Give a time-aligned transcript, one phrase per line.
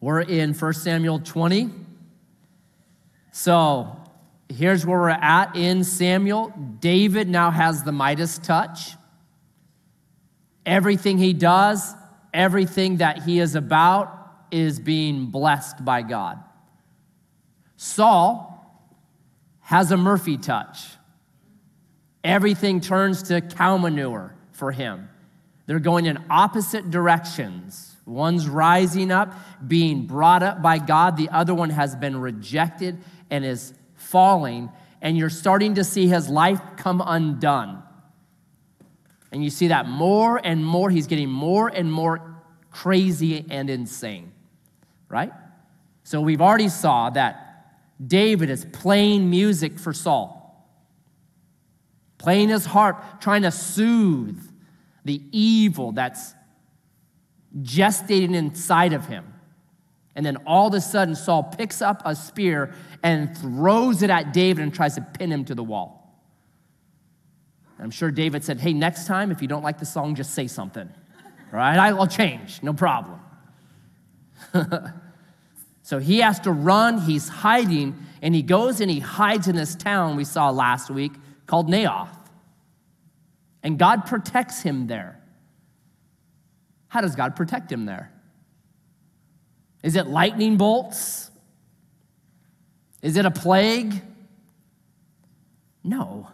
[0.00, 1.70] We're in 1 Samuel 20.
[3.32, 3.96] So
[4.48, 6.52] here's where we're at in Samuel.
[6.80, 8.92] David now has the Midas touch.
[10.64, 11.94] Everything he does,
[12.32, 14.14] everything that he is about,
[14.50, 16.38] is being blessed by God.
[17.76, 18.54] Saul
[19.60, 20.86] has a Murphy touch.
[22.24, 25.08] Everything turns to cow manure for him.
[25.66, 27.87] They're going in opposite directions.
[28.08, 29.34] One's rising up,
[29.66, 32.98] being brought up by God, the other one has been rejected
[33.30, 34.70] and is falling,
[35.02, 37.82] and you're starting to see his life come undone.
[39.30, 44.32] And you see that more and more, he's getting more and more crazy and insane,
[45.08, 45.32] right?
[46.02, 47.44] So we've already saw that
[48.04, 50.66] David is playing music for Saul,
[52.16, 54.40] playing his harp, trying to soothe
[55.04, 56.32] the evil that's
[57.56, 59.34] gestating inside of him.
[60.14, 64.32] And then all of a sudden, Saul picks up a spear and throws it at
[64.32, 65.98] David and tries to pin him to the wall.
[67.78, 70.48] I'm sure David said, Hey, next time, if you don't like the song, just say
[70.48, 70.88] something.
[71.52, 71.78] Right?
[71.78, 73.20] I'll change, no problem.
[75.82, 79.74] so he has to run, he's hiding, and he goes and he hides in this
[79.74, 81.12] town we saw last week
[81.46, 82.08] called Naioth.
[83.62, 85.17] And God protects him there.
[86.88, 88.10] How does God protect him there?
[89.82, 91.30] Is it lightning bolts?
[93.02, 94.02] Is it a plague?
[95.84, 96.28] No.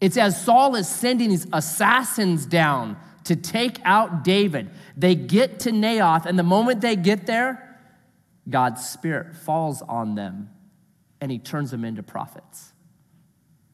[0.00, 4.70] It's as Saul is sending his assassins down to take out David.
[4.96, 7.78] They get to Naioth, and the moment they get there,
[8.48, 10.50] God's Spirit falls on them
[11.20, 12.72] and he turns them into prophets.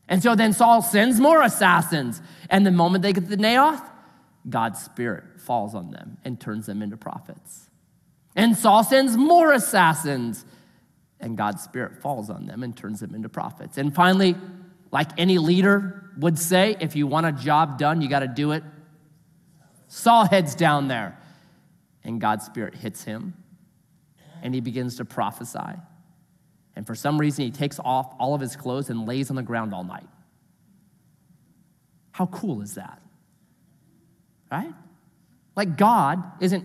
[0.09, 3.83] And so then Saul sends more assassins, and the moment they get to Naioth,
[4.49, 7.71] God's Spirit falls on them and turns them into prophets.
[8.35, 10.45] And Saul sends more assassins,
[11.21, 13.79] and God's Spirit falls on them and turns them into prophets.
[13.79, 14.35] And finally,
[14.93, 18.53] like any leader would say, if you want a job done, you got to do
[18.53, 18.63] it.
[19.89, 21.19] Saul heads down there,
[22.05, 23.35] and God's Spirit hits him,
[24.43, 25.81] and he begins to prophesy.
[26.75, 29.43] And for some reason, he takes off all of his clothes and lays on the
[29.43, 30.09] ground all night.
[32.13, 33.01] How cool is that?
[34.51, 34.73] Right?
[35.57, 36.65] Like, God isn't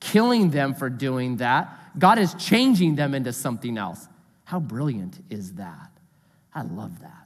[0.00, 4.08] killing them for doing that, God is changing them into something else.
[4.44, 5.90] How brilliant is that?
[6.54, 7.22] I love that.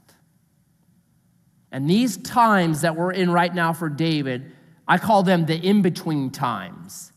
[1.72, 4.52] And these times that we're in right now for David,
[4.86, 7.12] I call them the in between times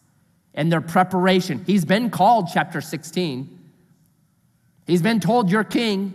[0.54, 1.64] and their preparation.
[1.66, 3.60] He's been called, chapter 16.
[4.86, 6.14] He's been told, You're king.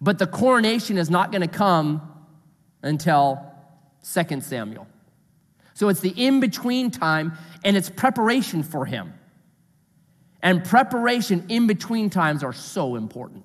[0.00, 2.02] But the coronation is not going to come
[2.82, 3.42] until
[4.12, 4.86] 2 Samuel.
[5.78, 9.14] So it's the in between time and it's preparation for him.
[10.42, 13.44] And preparation in between times are so important.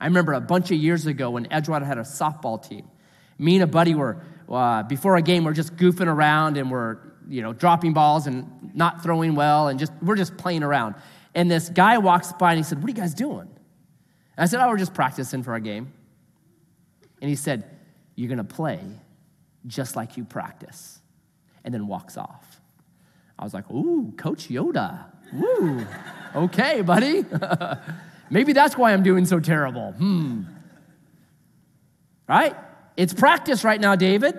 [0.00, 2.88] I remember a bunch of years ago when Edgewater had a softball team.
[3.38, 6.96] Me and a buddy were, uh, before a game, we're just goofing around and we're,
[7.28, 10.94] you know, dropping balls and not throwing well and just, we're just playing around.
[11.34, 13.40] And this guy walks by and he said, What are you guys doing?
[13.40, 13.50] And
[14.38, 15.92] I said, Oh, we're just practicing for our game.
[17.20, 17.64] And he said,
[18.14, 18.80] You're going to play
[19.66, 21.00] just like you practice.
[21.64, 22.60] And then walks off.
[23.38, 25.04] I was like, Ooh, Coach Yoda.
[25.34, 25.84] Ooh,
[26.34, 27.24] okay, buddy.
[28.30, 29.92] Maybe that's why I'm doing so terrible.
[29.92, 30.42] Hmm.
[32.28, 32.56] Right?
[32.96, 34.34] It's practice right now, David,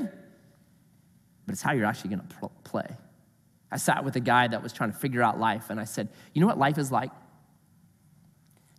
[1.45, 2.87] but it's how you're actually going to play.
[3.71, 6.09] I sat with a guy that was trying to figure out life, and I said,
[6.33, 7.11] You know what life is like?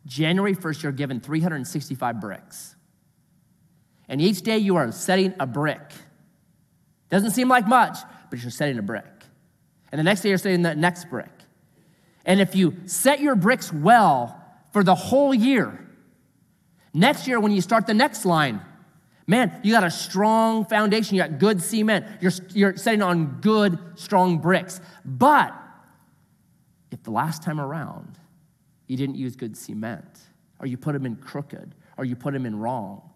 [0.06, 2.75] January 1st, you're given 365 bricks.
[4.08, 5.82] And each day you are setting a brick.
[7.10, 7.98] Doesn't seem like much,
[8.30, 9.04] but you're setting a brick.
[9.91, 11.30] And the next day you're setting the next brick.
[12.24, 14.38] And if you set your bricks well,
[14.72, 15.78] for the whole year.
[16.94, 18.60] Next year, when you start the next line,
[19.26, 21.16] man, you got a strong foundation.
[21.16, 22.06] You got good cement.
[22.20, 24.80] You're, you're setting on good, strong bricks.
[25.04, 25.54] But
[26.90, 28.19] if the last time around
[28.87, 30.20] you didn't use good cement,
[30.60, 33.07] or you put them in crooked, or you put them in wrong,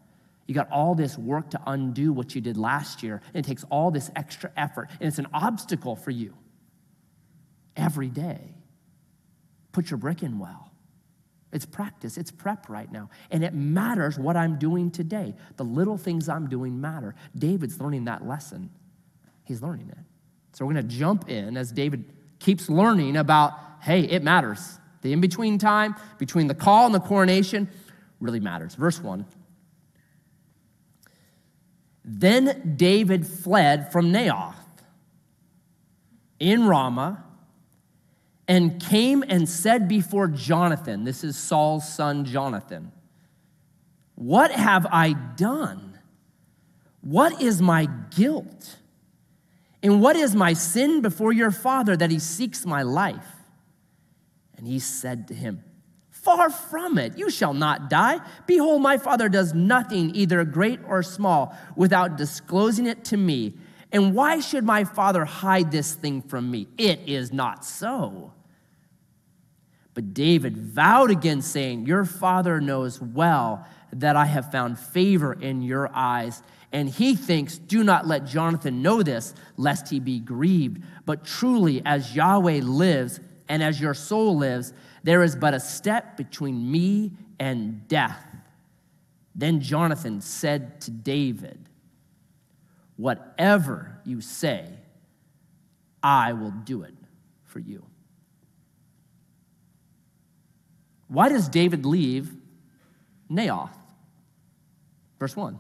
[0.53, 3.65] you got all this work to undo what you did last year, and it takes
[3.71, 6.35] all this extra effort, and it's an obstacle for you
[7.75, 8.55] every day.
[9.73, 10.71] Put your brick in well.
[11.55, 13.09] It's practice, it's prep right now.
[13.31, 15.35] And it matters what I'm doing today.
[15.57, 17.15] The little things I'm doing matter.
[17.35, 18.69] David's learning that lesson.
[19.45, 19.99] He's learning it.
[20.53, 24.79] So we're going to jump in as David keeps learning about hey, it matters.
[25.01, 27.71] The in between time between the call and the coronation
[28.21, 28.75] really matters.
[28.75, 29.25] Verse 1.
[32.05, 34.55] Then David fled from Naioth
[36.41, 37.25] in Ramah
[38.49, 42.93] and came and said before Jonathan, this is Saul's son Jonathan,
[44.15, 45.99] What have I done?
[47.01, 48.79] What is my guilt?
[49.83, 53.27] And what is my sin before your father that he seeks my life?
[54.57, 55.65] And he said to him,
[56.23, 58.21] Far from it, you shall not die.
[58.47, 63.55] Behold, my father does nothing, either great or small, without disclosing it to me.
[63.91, 66.69] And why should my father hide this thing from me?
[66.79, 68.33] It is not so.
[69.95, 75.61] But David vowed again, saying, Your father knows well that I have found favor in
[75.61, 76.41] your eyes.
[76.71, 80.85] And he thinks, Do not let Jonathan know this, lest he be grieved.
[81.05, 83.19] But truly, as Yahweh lives,
[83.49, 84.73] and as your soul lives,
[85.03, 88.25] there is but a step between me and death.
[89.35, 91.59] Then Jonathan said to David,
[92.97, 94.67] Whatever you say,
[96.03, 96.95] I will do it
[97.45, 97.85] for you.
[101.09, 102.33] Why does David leave
[103.31, 103.75] Naioth?
[105.19, 105.59] Verse 1.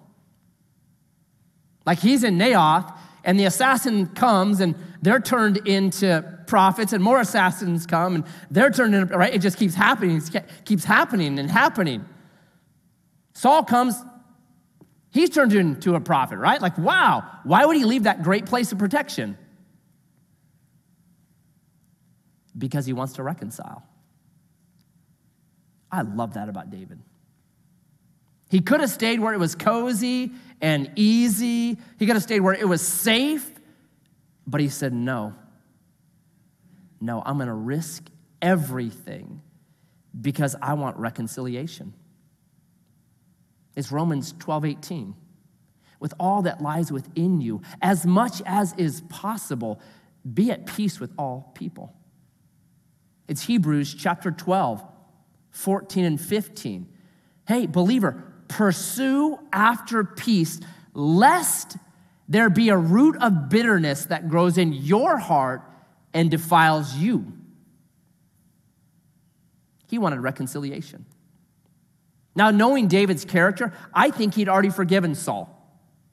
[1.85, 2.93] Like he's in Naioth,
[3.25, 8.71] and the assassin comes, and they're turned into prophets, and more assassins come, and they're
[8.71, 9.35] turned into, right?
[9.35, 12.05] It just keeps happening, it keeps happening and happening.
[13.35, 13.97] Saul comes,
[15.11, 16.61] he's turned into a prophet, right?
[16.61, 19.37] Like, wow, why would he leave that great place of protection?
[22.57, 23.83] Because he wants to reconcile.
[25.91, 27.01] I love that about David.
[28.51, 31.79] He could have stayed where it was cozy and easy.
[31.99, 33.51] He could have stayed where it was safe,
[34.47, 35.35] but he said, No.
[37.01, 38.09] No, I'm going to risk
[38.41, 39.43] everything
[40.21, 41.95] because I want reconciliation.
[43.75, 45.15] It's Romans 12 18.
[45.99, 49.81] With all that lies within you, as much as is possible,
[50.31, 51.95] be at peace with all people.
[53.29, 54.85] It's Hebrews chapter 12,
[55.51, 56.89] 14 and 15.
[57.47, 60.61] Hey, believer, pursue after peace,
[60.93, 61.77] lest
[62.29, 65.63] there be a root of bitterness that grows in your heart
[66.15, 67.33] and defiles you.
[69.89, 71.05] He wanted reconciliation.
[72.35, 75.59] Now, knowing David's character, I think he'd already forgiven Saul.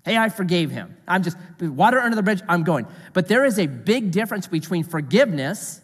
[0.03, 0.97] Hey, I forgave him.
[1.07, 2.88] I'm just, water under the bridge, I'm going.
[3.13, 5.81] But there is a big difference between forgiveness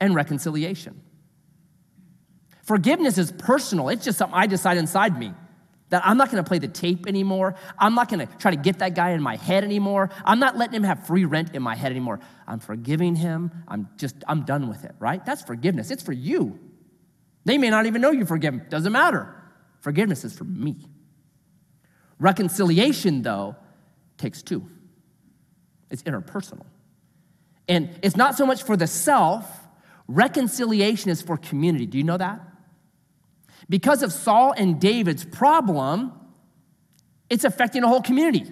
[0.00, 1.00] and reconciliation.
[2.62, 5.32] Forgiveness is personal, it's just something I decide inside me.
[5.90, 7.54] That I'm not gonna play the tape anymore.
[7.78, 10.10] I'm not gonna try to get that guy in my head anymore.
[10.24, 12.20] I'm not letting him have free rent in my head anymore.
[12.46, 13.50] I'm forgiving him.
[13.66, 15.24] I'm just, I'm done with it, right?
[15.24, 15.90] That's forgiveness.
[15.90, 16.58] It's for you.
[17.44, 18.66] They may not even know you forgive them.
[18.68, 19.34] Doesn't matter.
[19.80, 20.76] Forgiveness is for me.
[22.18, 23.56] Reconciliation, though,
[24.18, 24.68] takes two.
[25.90, 26.66] It's interpersonal.
[27.68, 29.48] And it's not so much for the self,
[30.08, 31.86] reconciliation is for community.
[31.86, 32.40] Do you know that?
[33.68, 36.12] Because of Saul and David's problem,
[37.28, 38.50] it's affecting a whole community.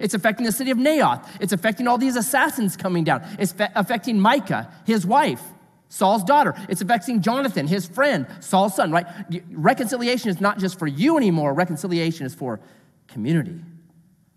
[0.00, 1.26] It's affecting the city of Naioth.
[1.40, 3.22] It's affecting all these assassins coming down.
[3.38, 5.42] It's affecting Michal, his wife,
[5.88, 6.54] Saul's daughter.
[6.68, 9.06] It's affecting Jonathan, his friend, Saul's son, right?
[9.50, 12.60] Reconciliation is not just for you anymore, reconciliation is for
[13.06, 13.60] community.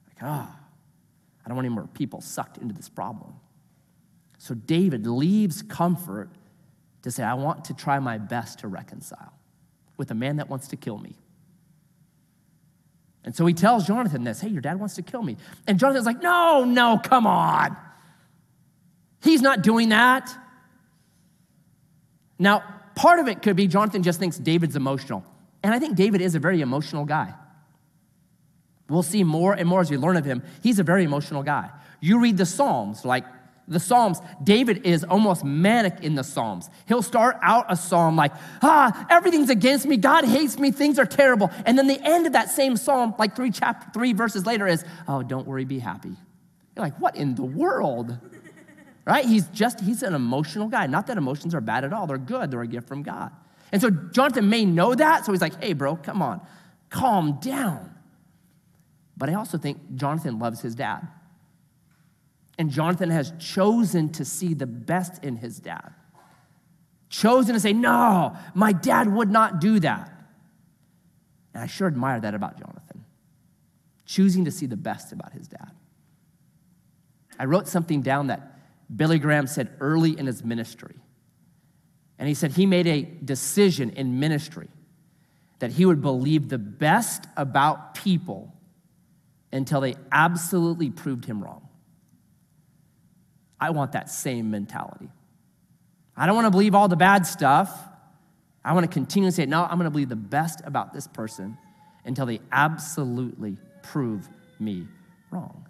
[0.07, 0.65] Like, ah, oh,
[1.44, 3.33] I don't want any more people sucked into this problem.
[4.38, 6.29] So David leaves comfort
[7.01, 9.37] to say, I want to try my best to reconcile
[9.98, 11.16] with a man that wants to kill me.
[13.24, 15.38] And so he tells Jonathan this hey, your dad wants to kill me.
[15.68, 17.75] And Jonathan's like, no, no, come on.
[19.22, 20.34] He's not doing that.
[22.39, 22.63] Now,
[22.96, 25.25] part of it could be Jonathan just thinks David's emotional.
[25.63, 27.34] And I think David is a very emotional guy.
[28.89, 30.44] We'll see more and more as we learn of him.
[30.63, 31.70] He's a very emotional guy.
[32.00, 33.25] You read the Psalms, like
[33.67, 36.69] the Psalms, David is almost manic in the Psalms.
[36.88, 38.31] He'll start out a psalm like,
[38.62, 41.51] ah, everything's against me, God hates me, things are terrible.
[41.65, 44.86] And then the end of that same psalm, like three chapter three verses later, is,
[45.07, 46.15] oh, don't worry, be happy.
[46.75, 48.17] You're like, what in the world?
[49.05, 49.25] right?
[49.25, 50.88] He's just, he's an emotional guy.
[50.88, 53.31] Not that emotions are bad at all, they're good, they're a gift from God.
[53.74, 56.39] And so Jonathan may know that, so he's like, hey, bro, come on,
[56.89, 57.93] calm down.
[59.17, 61.05] But I also think Jonathan loves his dad.
[62.58, 65.94] And Jonathan has chosen to see the best in his dad.
[67.10, 70.12] Chosen to say, no, my dad would not do that.
[71.54, 73.06] And I sure admire that about Jonathan,
[74.06, 75.72] choosing to see the best about his dad.
[77.40, 78.60] I wrote something down that
[78.96, 80.96] Billy Graham said early in his ministry.
[82.20, 84.70] And he said he made a decision in ministry
[85.60, 88.54] that he would believe the best about people
[89.52, 91.66] until they absolutely proved him wrong.
[93.60, 95.10] I want that same mentality.
[96.16, 97.72] I don't want to believe all the bad stuff.
[98.64, 101.08] I want to continue to say, no, I'm going to believe the best about this
[101.08, 101.58] person
[102.06, 104.28] until they absolutely prove
[104.60, 104.88] me
[105.32, 105.68] wrong.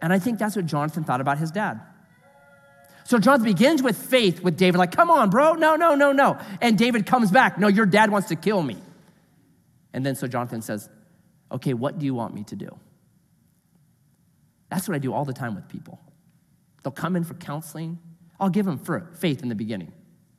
[0.00, 1.80] And I think that's what Jonathan thought about his dad.
[3.04, 6.38] So Jonathan begins with faith with David, like, come on, bro, no, no, no, no.
[6.60, 8.76] And David comes back, no, your dad wants to kill me.
[9.94, 10.90] And then so Jonathan says,
[11.50, 12.68] okay, what do you want me to do?
[14.68, 15.98] That's what I do all the time with people.
[16.82, 17.98] They'll come in for counseling.
[18.40, 19.92] I'll give them for faith in the beginning.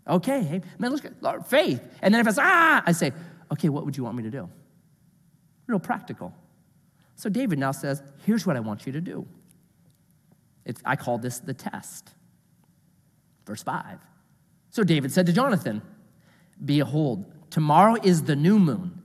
[0.08, 1.82] Okay, hey, man, let's get Lord, faith.
[2.02, 3.12] And then if it's ah, I say,
[3.52, 4.50] okay, what would you want me to do?
[5.68, 6.34] Real practical.
[7.16, 9.28] So David now says, here's what I want you to do.
[10.66, 12.10] It's, I call this the test.
[13.46, 14.00] Verse 5.
[14.70, 15.82] So David said to Jonathan,
[16.64, 19.02] Behold, tomorrow is the new moon,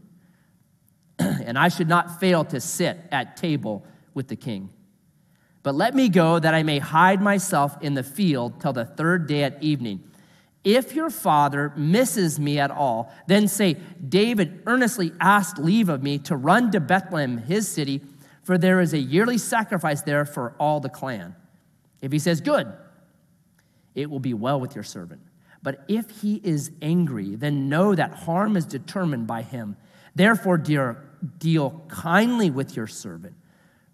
[1.19, 4.71] and I should not fail to sit at table with the king.
[5.65, 9.27] But let me go that I may hide myself in the field till the third
[9.27, 10.05] day at evening.
[10.63, 16.19] If your father misses me at all, then say, David earnestly asked leave of me
[16.21, 18.03] to run to Bethlehem, his city,
[18.43, 21.35] for there is a yearly sacrifice there for all the clan.
[22.03, 22.71] If he says, Good,
[23.95, 25.23] it will be well with your servant.
[25.63, 29.79] But if he is angry, then know that harm is determined by him.
[30.15, 33.35] Therefore, dear, deal kindly with your servant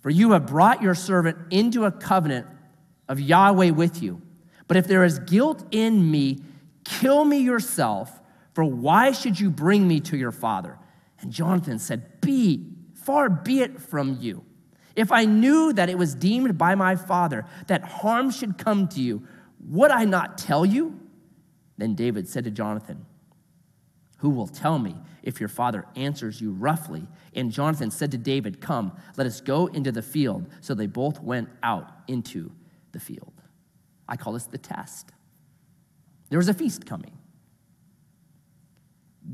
[0.00, 2.46] for you have brought your servant into a covenant
[3.08, 4.22] of Yahweh with you.
[4.66, 6.38] But if there is guilt in me,
[6.84, 8.20] kill me yourself,
[8.54, 10.78] for why should you bring me to your father?
[11.20, 14.44] And Jonathan said, Be, far be it from you.
[14.96, 19.00] If I knew that it was deemed by my father that harm should come to
[19.00, 19.26] you,
[19.68, 20.98] would I not tell you?
[21.78, 23.06] Then David said to Jonathan,
[24.20, 27.06] Who will tell me if your father answers you roughly?
[27.34, 30.46] And Jonathan said to David, Come, let us go into the field.
[30.60, 32.52] So they both went out into
[32.92, 33.32] the field.
[34.06, 35.12] I call this the test.
[36.28, 37.16] There was a feast coming.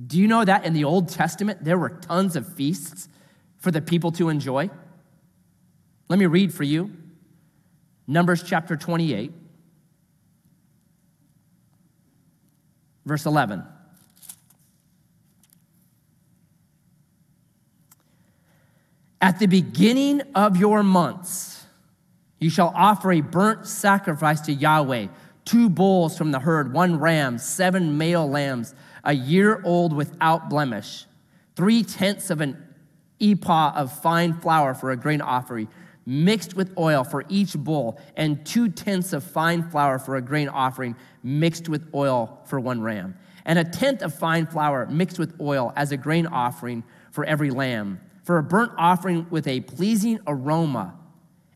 [0.06, 3.08] Do you know that in the Old Testament there were tons of feasts
[3.58, 4.70] for the people to enjoy?
[6.08, 6.92] Let me read for you
[8.06, 9.32] Numbers chapter 28,
[13.04, 13.64] verse 11.
[19.26, 21.64] At the beginning of your months,
[22.38, 25.08] you shall offer a burnt sacrifice to Yahweh
[25.44, 31.06] two bulls from the herd, one ram, seven male lambs, a year old without blemish,
[31.56, 32.56] three tenths of an
[33.20, 35.66] ephah of fine flour for a grain offering,
[36.06, 40.48] mixed with oil for each bull, and two tenths of fine flour for a grain
[40.48, 45.34] offering, mixed with oil for one ram, and a tenth of fine flour mixed with
[45.40, 50.18] oil as a grain offering for every lamb for a burnt offering with a pleasing
[50.26, 50.96] aroma,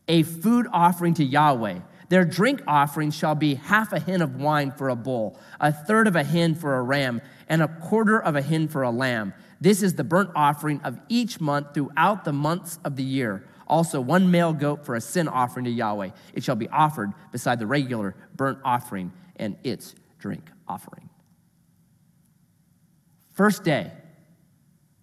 [0.07, 1.79] a food offering to Yahweh.
[2.07, 6.07] Their drink offering shall be half a hin of wine for a bull, a third
[6.07, 9.33] of a hin for a ram, and a quarter of a hin for a lamb.
[9.59, 13.45] This is the burnt offering of each month throughout the months of the year.
[13.67, 16.11] Also, one male goat for a sin offering to Yahweh.
[16.33, 21.09] It shall be offered beside the regular burnt offering and its drink offering.
[23.33, 23.91] First day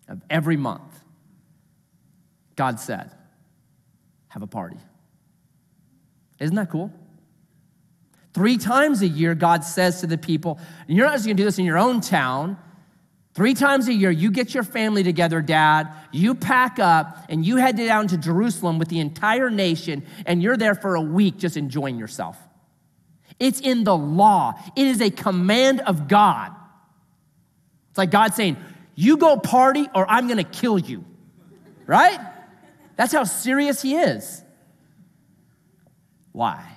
[0.08, 1.04] of every month
[2.58, 3.12] God said,
[4.26, 4.78] have a party.
[6.40, 6.92] Isn't that cool?
[8.34, 11.44] Three times a year, God says to the people, and you're not just gonna do
[11.44, 12.58] this in your own town.
[13.34, 17.58] Three times a year, you get your family together, dad, you pack up, and you
[17.58, 21.56] head down to Jerusalem with the entire nation, and you're there for a week just
[21.56, 22.36] enjoying yourself.
[23.38, 26.50] It's in the law, it is a command of God.
[27.90, 28.56] It's like God saying,
[28.96, 31.04] You go party, or I'm gonna kill you,
[31.86, 32.18] right?
[32.99, 34.43] That's how serious he is.
[36.33, 36.69] Why?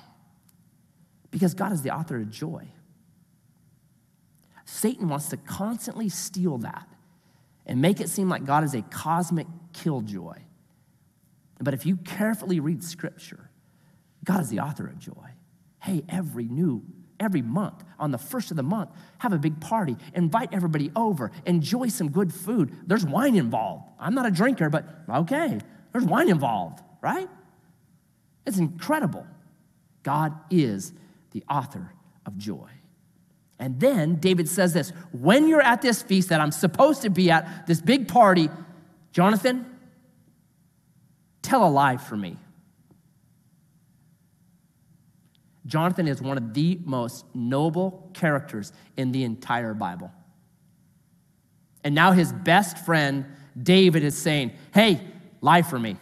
[1.31, 2.67] Because God is the author of joy.
[4.65, 6.87] Satan wants to constantly steal that
[7.65, 10.37] and make it seem like God is a cosmic killjoy.
[11.59, 13.49] But if you carefully read scripture,
[14.23, 15.31] God is the author of joy.
[15.79, 16.83] Hey, every new,
[17.19, 21.31] every month, on the first of the month, have a big party, invite everybody over,
[21.47, 22.75] enjoy some good food.
[22.85, 23.89] There's wine involved.
[23.99, 25.59] I'm not a drinker, but okay,
[25.91, 27.29] there's wine involved, right?
[28.45, 29.25] It's incredible.
[30.03, 30.93] God is
[31.31, 31.93] the author
[32.25, 32.69] of joy.
[33.59, 37.29] And then David says this when you're at this feast that I'm supposed to be
[37.29, 38.49] at, this big party,
[39.11, 39.65] Jonathan,
[41.41, 42.37] tell a lie for me.
[45.67, 50.11] Jonathan is one of the most noble characters in the entire Bible.
[51.83, 53.25] And now his best friend,
[53.61, 55.01] David, is saying, Hey,
[55.41, 55.97] Lie for me.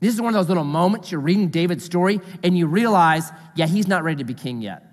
[0.00, 3.66] This is one of those little moments you're reading David's story and you realize, yeah,
[3.66, 4.84] he's not ready to be king yet.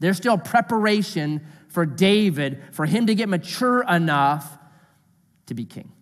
[0.00, 4.58] There's still preparation for David for him to get mature enough
[5.46, 5.92] to be king.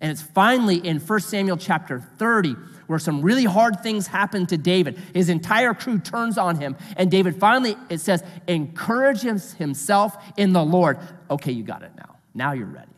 [0.00, 2.56] And it's finally in 1 Samuel chapter 30
[2.88, 4.98] where some really hard things happen to David.
[5.14, 10.64] His entire crew turns on him, and David finally, it says, encourages himself in the
[10.64, 10.98] Lord.
[11.30, 12.11] Okay, you got it now.
[12.34, 12.92] Now you're ready.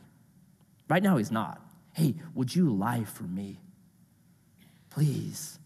[0.89, 1.61] Right now, he's not.
[1.93, 3.61] Hey, would you lie for me?
[4.91, 5.59] Please.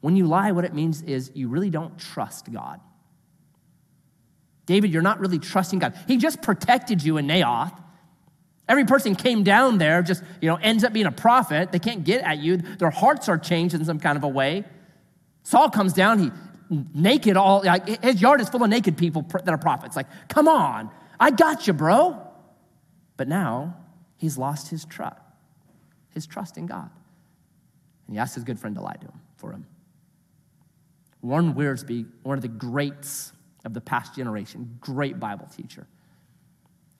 [0.00, 2.80] When you lie, what it means is you really don't trust God.
[4.66, 5.98] David, you're not really trusting God.
[6.06, 7.76] He just protected you in Naioth.
[8.68, 11.70] Every person came down there just, you know, ends up being a prophet.
[11.70, 12.56] They can't get at you.
[12.56, 14.64] Their hearts are changed in some kind of a way.
[15.44, 16.30] Saul comes down, he
[16.92, 19.94] naked all like his yard is full of naked people that are prophets.
[19.94, 22.25] Like, come on, I got you, bro.
[23.16, 23.76] But now
[24.16, 25.20] he's lost his trust,
[26.10, 26.90] his trust in God.
[28.06, 29.66] And he asked his good friend to lie to him for him.
[31.22, 33.32] Warren Wiersbe, one of the greats
[33.64, 35.86] of the past generation, great Bible teacher.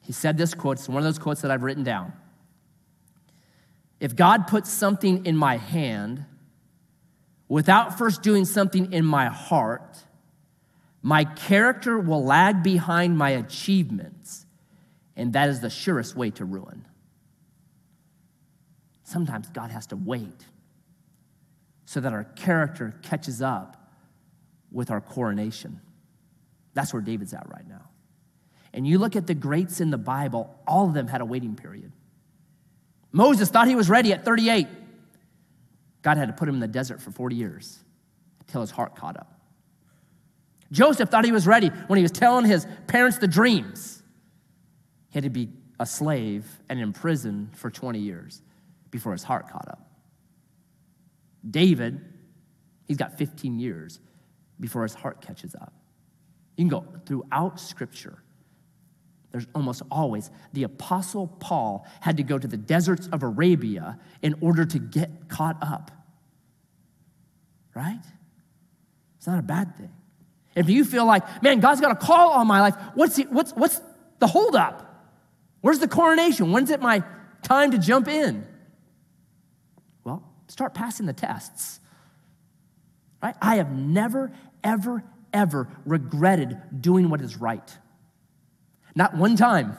[0.01, 2.13] He said this quote, it's one of those quotes that I've written down.
[4.01, 6.25] If God puts something in my hand
[7.49, 9.99] without first doing something in my heart,
[11.03, 14.46] my character will lag behind my achievements,
[15.17, 16.85] and that is the surest way to ruin.
[19.05, 20.45] Sometimes God has to wait
[21.85, 23.91] so that our character catches up
[24.71, 25.81] with our coronation.
[26.75, 27.89] That's where David's at right now.
[28.75, 31.57] And you look at the greats in the Bible, all of them had a waiting
[31.57, 31.93] period.
[33.13, 34.67] Moses thought he was ready at 38.
[36.03, 37.79] God had to put him in the desert for 40 years
[38.41, 39.41] until his heart caught up.
[40.71, 43.96] Joseph thought he was ready when he was telling his parents the dreams.
[45.17, 45.49] He had to be
[45.81, 48.43] a slave and in prison for 20 years
[48.91, 49.89] before his heart caught up.
[51.51, 52.03] David,
[52.85, 53.99] he's got 15 years
[54.61, 55.73] before his heart catches up.
[56.59, 58.23] You can go throughout Scripture.
[59.33, 64.35] There's almost always the apostle paul had to go to the deserts of arabia in
[64.43, 65.93] order to get caught up.
[67.75, 68.05] Right?
[69.17, 69.95] It's not a bad thing.
[70.55, 73.81] If you feel like man god's got a call on my life what's, what's, what's
[74.19, 74.86] the holdup
[75.67, 77.03] where's the coronation when's it my
[77.43, 78.47] time to jump in
[80.05, 81.81] well start passing the tests
[83.23, 85.03] right i have never ever
[85.33, 87.79] ever regretted doing what is right
[88.97, 89.77] not one time.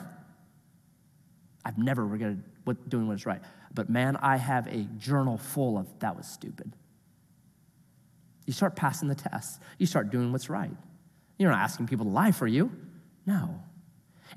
[1.64, 3.42] I've never regretted what, doing what's right.
[3.74, 6.72] But man, I have a journal full of that was stupid.
[8.46, 10.70] You start passing the tests, you start doing what's right.
[11.36, 12.70] You're not asking people to lie for you.
[13.26, 13.60] No.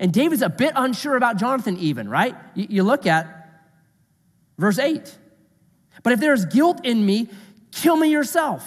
[0.00, 2.34] And David's a bit unsure about Jonathan, even, right?
[2.54, 3.26] You, look at
[4.58, 5.18] verse 8.
[6.02, 7.28] But if there is guilt in me,
[7.70, 8.66] kill me yourself.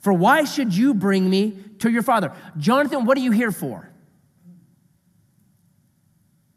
[0.00, 2.32] For why should you bring me to your father?
[2.58, 3.90] Jonathan, what are you here for?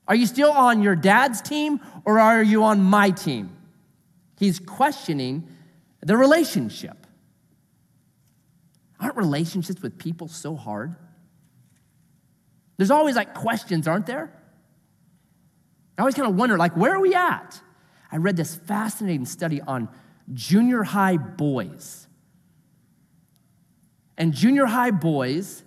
[0.08, 3.56] Are you still on your dad's team or are you on my team?
[4.40, 5.48] He's questioning
[6.02, 7.06] the relationship.
[9.00, 10.96] Aren't relationships with people so hard?
[12.80, 14.34] There's always like questions, aren't there?
[16.00, 17.62] I always kind of wonder, like, where are we at?
[18.12, 19.90] I read this fascinating study on
[20.34, 22.08] junior high boys.
[24.18, 25.64] And junior high boys,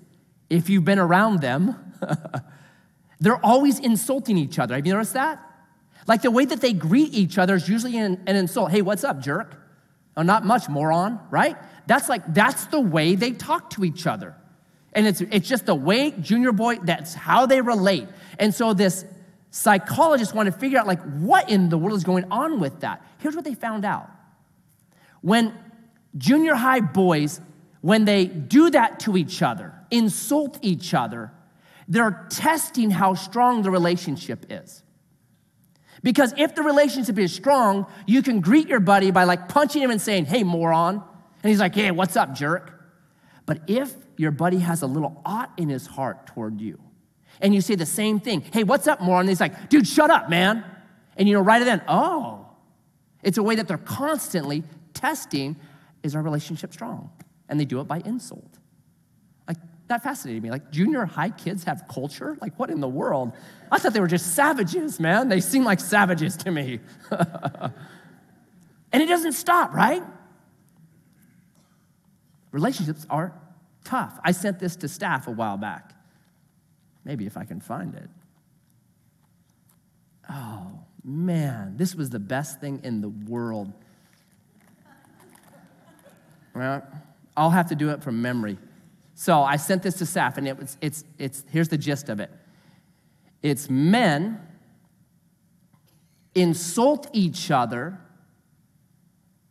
[0.50, 1.76] if you've been around them,
[3.22, 4.74] They're always insulting each other.
[4.74, 5.40] Have you noticed that?
[6.08, 8.72] Like the way that they greet each other is usually an, an insult.
[8.72, 9.56] Hey, what's up, jerk?
[10.16, 11.56] Oh, not much, moron, right?
[11.86, 14.34] That's like, that's the way they talk to each other.
[14.92, 18.08] And it's, it's just the way junior boy, that's how they relate.
[18.38, 19.04] And so this
[19.50, 23.04] psychologist wanted to figure out like what in the world is going on with that.
[23.18, 24.10] Here's what they found out.
[25.20, 25.54] When
[26.16, 27.40] junior high boys,
[27.80, 31.32] when they do that to each other, insult each other,
[31.88, 34.82] they're testing how strong the relationship is.
[36.02, 39.90] Because if the relationship is strong, you can greet your buddy by like punching him
[39.90, 40.96] and saying, hey, moron.
[41.42, 42.81] And he's like, hey, what's up, jerk?
[43.46, 46.80] But if your buddy has a little ought in his heart toward you,
[47.40, 49.20] and you say the same thing, hey, what's up, moron?
[49.20, 50.64] And he's like, dude, shut up, man.
[51.16, 52.46] And you know, right then, oh,
[53.22, 54.62] it's a way that they're constantly
[54.94, 55.56] testing
[56.02, 57.10] is our relationship strong?
[57.48, 58.58] And they do it by insult
[59.46, 60.50] Like, that fascinated me.
[60.50, 62.36] Like, junior high kids have culture?
[62.40, 63.32] Like, what in the world?
[63.70, 65.28] I thought they were just savages, man.
[65.28, 66.80] They seem like savages to me.
[67.10, 67.72] and
[69.02, 70.02] it doesn't stop, right?
[72.52, 73.34] Relationships are
[73.84, 74.18] tough.
[74.22, 75.94] I sent this to staff a while back.
[77.04, 78.08] Maybe if I can find it.
[80.30, 83.72] Oh, man, this was the best thing in the world
[86.54, 86.86] Well,
[87.36, 88.58] I'll have to do it from memory.
[89.14, 92.20] So I sent this to staff, and it was, it's, it's, here's the gist of
[92.20, 92.30] it
[93.42, 94.40] it's men
[96.34, 97.98] insult each other,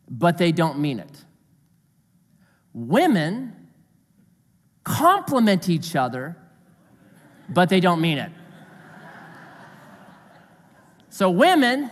[0.08, 1.24] but they don't mean it.
[2.74, 3.54] Women
[4.84, 6.36] compliment each other,
[7.48, 8.32] but they don't mean it.
[11.10, 11.90] So, women,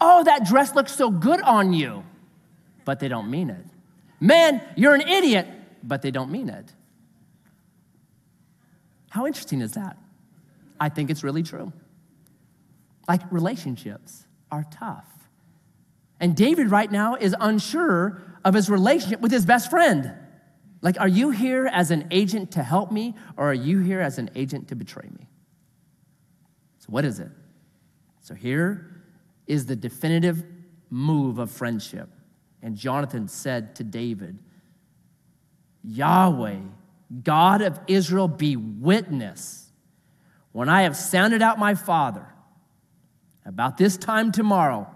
[0.00, 2.04] oh, that dress looks so good on you,
[2.84, 3.64] but they don't mean it.
[4.20, 5.46] Men, you're an idiot,
[5.82, 6.72] but they don't mean it.
[9.10, 9.96] How interesting is that?
[10.78, 11.72] I think it's really true.
[13.08, 15.06] Like relationships are tough.
[16.20, 20.12] And David right now is unsure of his relationship with his best friend.
[20.80, 24.18] Like, are you here as an agent to help me, or are you here as
[24.18, 25.28] an agent to betray me?
[26.78, 27.30] So, what is it?
[28.20, 29.02] So, here
[29.46, 30.44] is the definitive
[30.90, 32.08] move of friendship.
[32.62, 34.38] And Jonathan said to David,
[35.84, 36.58] Yahweh,
[37.22, 39.70] God of Israel, be witness.
[40.52, 42.26] When I have sounded out my father
[43.44, 44.88] about this time tomorrow,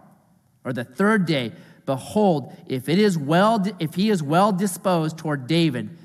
[0.64, 1.52] or the third day,
[1.86, 5.96] behold, if it is well, if he is well disposed toward David,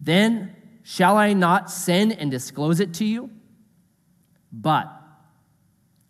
[0.00, 3.30] then shall I not send and disclose it to you?
[4.52, 4.90] But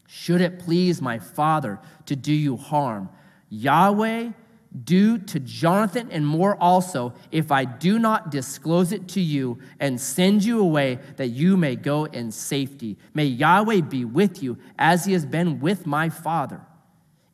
[0.06, 3.08] should it please my father to do you harm,
[3.48, 4.30] Yahweh
[4.84, 10.00] do to Jonathan and more also, if I do not disclose it to you and
[10.00, 12.98] send you away that you may go in safety.
[13.14, 16.60] May Yahweh be with you as he has been with my father.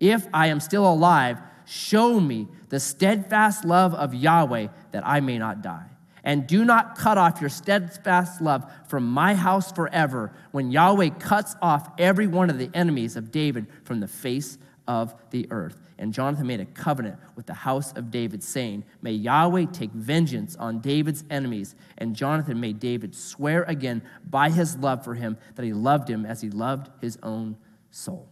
[0.05, 5.39] If I am still alive, show me the steadfast love of Yahweh that I may
[5.39, 5.87] not die.
[6.23, 11.57] And do not cut off your steadfast love from my house forever when Yahweh cuts
[11.63, 15.81] off every one of the enemies of David from the face of the earth.
[15.97, 20.55] And Jonathan made a covenant with the house of David, saying, May Yahweh take vengeance
[20.57, 21.75] on David's enemies.
[21.97, 26.27] And Jonathan made David swear again by his love for him that he loved him
[26.27, 27.57] as he loved his own
[27.91, 28.29] soul.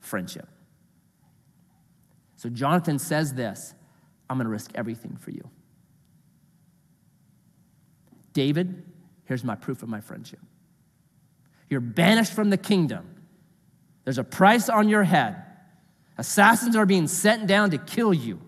[0.00, 0.48] Friendship.
[2.36, 3.74] So Jonathan says this
[4.28, 5.50] I'm going to risk everything for you.
[8.32, 8.84] David,
[9.24, 10.40] here's my proof of my friendship.
[11.70, 13.14] You're banished from the kingdom.
[14.04, 15.42] There's a price on your head.
[16.18, 18.40] Assassins are being sent down to kill you.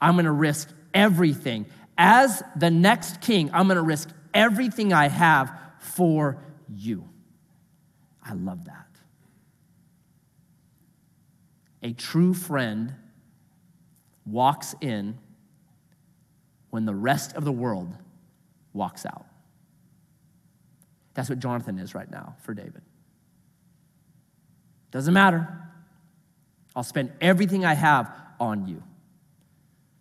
[0.00, 1.66] I'm going to risk everything.
[1.96, 7.08] As the next king, I'm going to risk everything I have for you.
[8.22, 8.87] I love that.
[11.82, 12.94] A true friend
[14.26, 15.18] walks in
[16.70, 17.94] when the rest of the world
[18.72, 19.26] walks out.
[21.14, 22.82] That's what Jonathan is right now for David.
[24.90, 25.48] Doesn't matter.
[26.76, 28.82] I'll spend everything I have on you.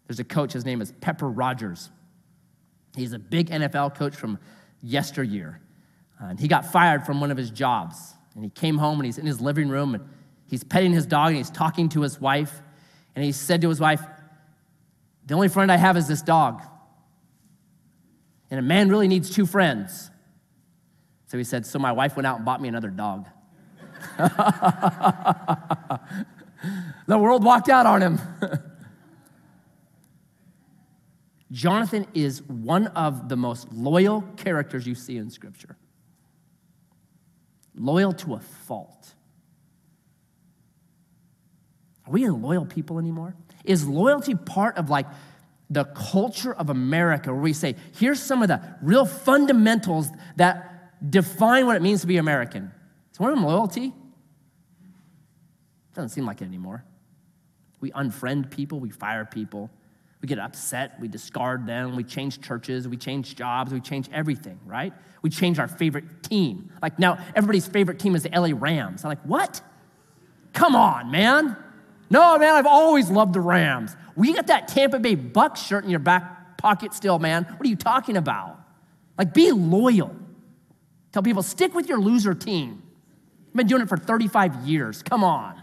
[0.08, 1.90] There's a coach, his name is Pepper Rogers.
[2.96, 4.40] He's a big NFL coach from
[4.82, 5.60] yesteryear.
[6.22, 8.14] Uh, and he got fired from one of his jobs.
[8.36, 10.08] And he came home and he's in his living room and
[10.48, 12.62] he's petting his dog and he's talking to his wife.
[13.16, 14.02] And he said to his wife,
[15.26, 16.62] The only friend I have is this dog.
[18.50, 20.10] And a man really needs two friends.
[21.28, 23.28] So he said, So my wife went out and bought me another dog.
[24.18, 26.00] the
[27.18, 28.20] world walked out on him.
[31.52, 35.78] Jonathan is one of the most loyal characters you see in Scripture.
[37.76, 39.14] Loyal to a fault.
[42.08, 43.36] Are we a loyal people anymore?
[43.66, 45.08] Is loyalty part of like
[45.70, 51.66] the culture of America where we say, here's some of the real fundamentals that define
[51.66, 52.72] what it means to be American?
[53.12, 53.94] Is one of them loyalty?
[55.94, 56.84] Doesn't seem like it anymore.
[57.82, 59.70] We unfriend people, we fire people,
[60.22, 64.60] we get upset, we discard them, we change churches, we change jobs, we change everything,
[64.66, 64.94] right?
[65.22, 66.72] We change our favorite team.
[66.82, 69.04] Like now, everybody's favorite team is the LA Rams.
[69.04, 69.62] I'm like, what?
[70.54, 71.56] Come on, man.
[72.10, 73.96] No, man, I've always loved the Rams.
[74.16, 77.44] We got that Tampa Bay Bucks shirt in your back pocket still, man.
[77.44, 78.60] What are you talking about?
[79.18, 80.16] Like, be loyal.
[81.12, 82.82] Tell people, stick with your loser team.
[83.50, 85.02] I've been doing it for 35 years.
[85.04, 85.62] Come on.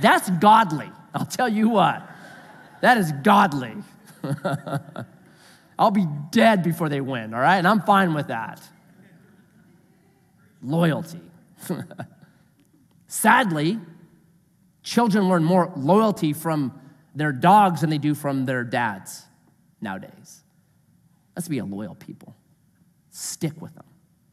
[0.00, 0.90] That's godly.
[1.14, 2.02] I'll tell you what.
[2.80, 3.74] That is godly.
[5.78, 7.56] I'll be dead before they win, all right?
[7.56, 8.60] And I'm fine with that.
[10.62, 11.20] Loyalty.
[13.06, 13.78] Sadly,
[14.84, 16.78] children learn more loyalty from
[17.14, 19.24] their dogs than they do from their dads
[19.80, 20.42] nowadays.
[21.34, 22.36] Let's be a loyal people.
[23.10, 23.84] Stick with them.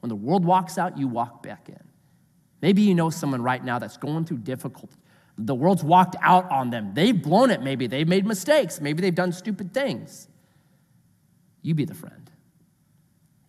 [0.02, 1.80] When the world walks out, you walk back in.
[2.62, 4.98] Maybe you know someone right now that's going through difficulty.
[5.38, 6.94] The world's walked out on them.
[6.94, 7.88] They've blown it, maybe.
[7.88, 8.80] They've made mistakes.
[8.82, 10.28] Maybe they've done stupid things.
[11.62, 12.30] You be the friend.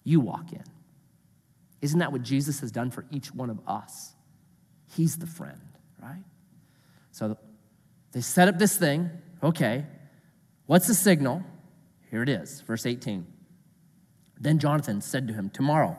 [0.05, 0.65] You walk in.
[1.81, 4.15] Isn't that what Jesus has done for each one of us?
[4.95, 5.61] He's the friend,
[6.01, 6.23] right?
[7.13, 7.39] So
[8.11, 9.11] they set up this thing.
[9.43, 9.87] Okay,
[10.67, 11.45] what's the signal?
[12.11, 13.27] Here it is, verse 18.
[14.41, 15.97] Then Jonathan said to him, Tomorrow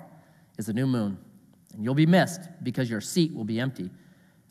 [0.58, 1.18] is the new moon,
[1.74, 3.90] and you'll be missed because your seat will be empty.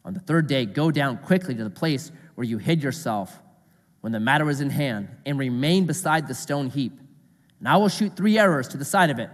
[0.05, 3.39] On the third day, go down quickly to the place where you hid yourself
[4.01, 6.93] when the matter was in hand, and remain beside the stone heap.
[7.61, 9.31] And I will shoot three arrows to the side of it,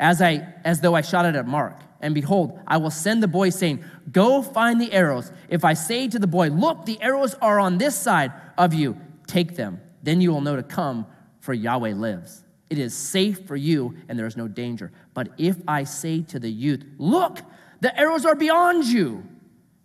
[0.00, 1.80] as, I, as though I shot it at mark.
[2.00, 5.32] And behold, I will send the boy, saying, Go find the arrows.
[5.48, 8.96] If I say to the boy, Look, the arrows are on this side of you,
[9.26, 9.80] take them.
[10.02, 11.06] Then you will know to come,
[11.40, 12.44] for Yahweh lives.
[12.70, 14.92] It is safe for you, and there is no danger.
[15.14, 17.40] But if I say to the youth, Look,
[17.80, 19.24] the arrows are beyond you,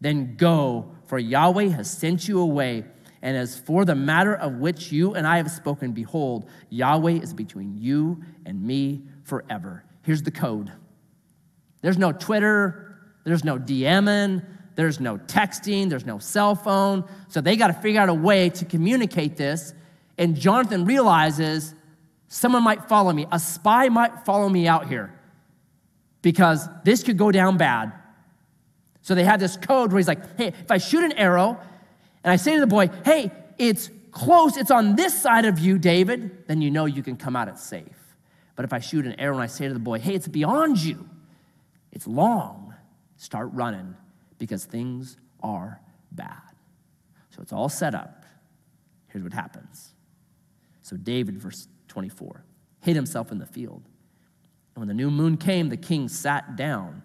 [0.01, 2.85] then go, for Yahweh has sent you away.
[3.21, 7.33] And as for the matter of which you and I have spoken, behold, Yahweh is
[7.33, 9.85] between you and me forever.
[10.01, 10.73] Here's the code
[11.83, 14.43] there's no Twitter, there's no DMing,
[14.75, 17.03] there's no texting, there's no cell phone.
[17.27, 19.73] So they got to figure out a way to communicate this.
[20.17, 21.75] And Jonathan realizes
[22.29, 25.13] someone might follow me, a spy might follow me out here
[26.21, 27.91] because this could go down bad.
[29.01, 31.59] So they have this code where he's like, hey, if I shoot an arrow
[32.23, 35.77] and I say to the boy, hey, it's close, it's on this side of you,
[35.77, 37.83] David, then you know you can come out it safe.
[38.55, 40.81] But if I shoot an arrow and I say to the boy, hey, it's beyond
[40.81, 41.09] you,
[41.93, 42.73] it's long,
[43.17, 43.95] start running
[44.39, 45.79] because things are
[46.11, 46.41] bad.
[47.29, 48.25] So it's all set up.
[49.07, 49.93] Here's what happens.
[50.81, 52.43] So David, verse 24,
[52.81, 53.83] hid himself in the field.
[54.73, 57.03] And when the new moon came, the king sat down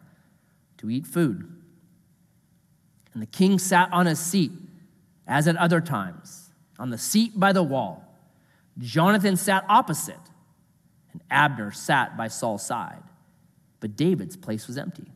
[0.78, 1.52] to eat food.
[3.12, 4.52] And the king sat on his seat,
[5.26, 8.04] as at other times, on the seat by the wall.
[8.78, 10.16] Jonathan sat opposite,
[11.12, 13.02] and Abner sat by Saul's side.
[13.80, 15.12] But David's place was empty.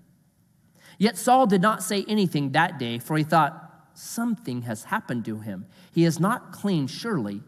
[0.99, 3.59] Yet Saul did not say anything that day, for he thought,
[3.95, 5.67] Something has happened to him.
[5.93, 7.43] He is not clean, surely.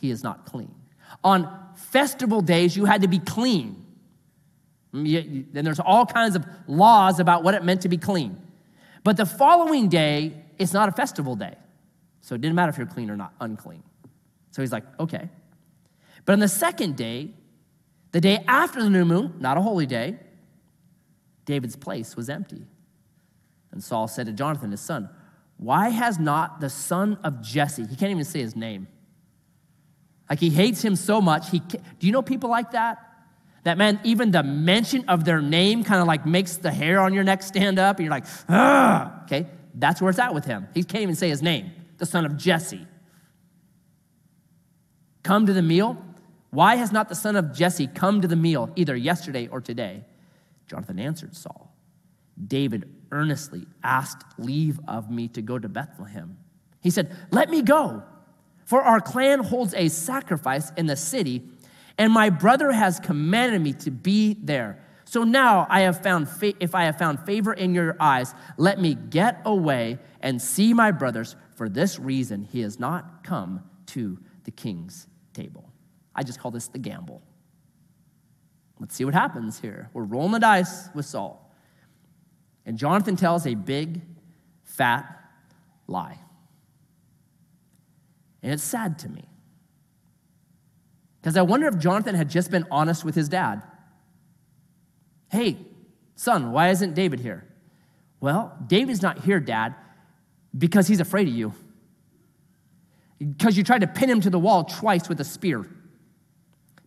[0.00, 0.74] He is not clean.
[1.22, 3.84] On festival days, you had to be clean.
[4.94, 8.40] Mm, then there's all kinds of laws about what it meant to be clean.
[9.04, 11.54] But the following day, it's not a festival day.
[12.20, 13.82] So it didn't matter if you're clean or not, unclean.
[14.50, 15.28] So he's like, okay.
[16.24, 17.30] But on the second day,
[18.12, 20.18] the day after the new moon, not a holy day,
[21.48, 22.66] David's place was empty.
[23.72, 25.08] And Saul said to Jonathan, his son,
[25.56, 28.86] Why has not the son of Jesse, he can't even say his name.
[30.28, 31.48] Like he hates him so much.
[31.48, 32.98] He, do you know people like that?
[33.64, 37.14] That man, even the mention of their name kind of like makes the hair on
[37.14, 40.68] your neck stand up, and you're like, ah, okay, that's where it's at with him.
[40.74, 42.86] He can't even say his name, the son of Jesse.
[45.22, 45.96] Come to the meal.
[46.50, 50.04] Why has not the son of Jesse come to the meal either yesterday or today?
[50.68, 51.74] Jonathan answered Saul.
[52.46, 56.38] David earnestly asked leave of me to go to Bethlehem.
[56.80, 58.02] He said, Let me go,
[58.64, 61.42] for our clan holds a sacrifice in the city
[61.98, 64.78] and my brother has commanded me to be there.
[65.04, 68.80] So now I have found fa- if I have found favor in your eyes, let
[68.80, 71.34] me get away and see my brothers.
[71.56, 75.72] For this reason, he has not come to the king's table.
[76.14, 77.22] I just call this the gamble.
[78.80, 79.90] Let's see what happens here.
[79.92, 81.52] We're rolling the dice with Saul.
[82.64, 84.02] And Jonathan tells a big,
[84.62, 85.06] fat
[85.86, 86.18] lie.
[88.42, 89.24] And it's sad to me.
[91.20, 93.62] Because I wonder if Jonathan had just been honest with his dad.
[95.30, 95.58] Hey,
[96.14, 97.44] son, why isn't David here?
[98.20, 99.74] Well, David's not here, dad,
[100.56, 101.52] because he's afraid of you.
[103.18, 105.68] Because you tried to pin him to the wall twice with a spear.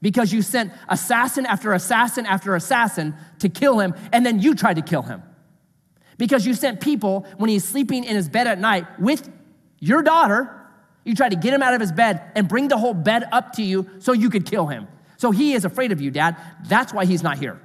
[0.01, 4.75] Because you sent assassin after assassin after assassin to kill him, and then you tried
[4.75, 5.21] to kill him.
[6.17, 9.29] Because you sent people when he's sleeping in his bed at night with
[9.79, 10.61] your daughter
[11.03, 13.53] you tried to get him out of his bed and bring the whole bed up
[13.53, 14.87] to you so you could kill him.
[15.17, 16.35] So he is afraid of you, Dad.
[16.67, 17.59] That's why he's not here.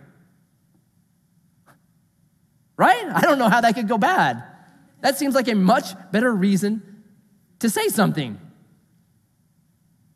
[2.77, 3.07] Right?
[3.07, 4.43] I don't know how that could go bad.
[5.01, 6.83] That seems like a much better reason
[7.61, 8.39] to say something.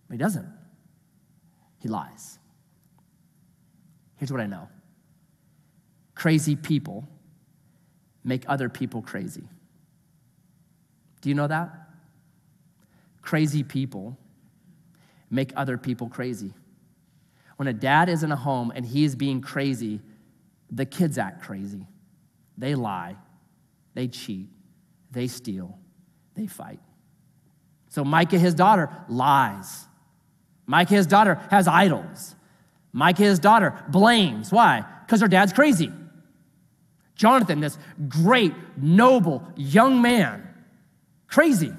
[0.09, 0.49] But he doesn't.
[1.81, 2.39] He lies.
[4.17, 4.69] Here's what I know
[6.15, 7.09] crazy people
[8.23, 9.45] make other people crazy.
[11.23, 11.71] Do you know that?
[13.23, 14.19] Crazy people
[15.31, 16.53] make other people crazy.
[17.57, 20.01] When a dad is in a home and he is being crazy,
[20.71, 21.87] the kids act crazy.
[22.57, 23.17] They lie,
[23.95, 24.49] they cheat,
[25.11, 25.79] they steal,
[26.35, 26.81] they fight.
[27.89, 29.87] So Michal, his daughter, lies.
[30.71, 32.37] Michal, his daughter, has idols.
[32.93, 34.53] Michal, his daughter, blames.
[34.53, 34.85] Why?
[35.05, 35.93] Because her dad's crazy.
[37.17, 37.77] Jonathan, this
[38.09, 40.49] great, noble young man,
[41.27, 41.73] crazy.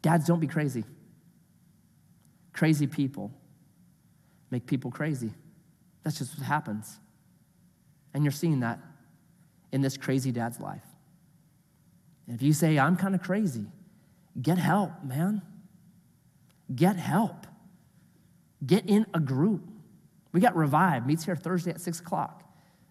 [0.00, 0.84] Dads, don't be crazy.
[2.54, 3.30] Crazy people
[4.50, 5.32] make people crazy.
[6.02, 6.98] That's just what happens.
[8.14, 8.80] And you're seeing that
[9.70, 10.84] in this crazy dad's life.
[12.26, 13.66] And if you say, I'm kind of crazy,
[14.40, 15.42] get help, man.
[16.74, 17.46] Get help.
[18.64, 19.68] Get in a group.
[20.32, 22.42] We got Revive, meets here Thursday at 6 o'clock.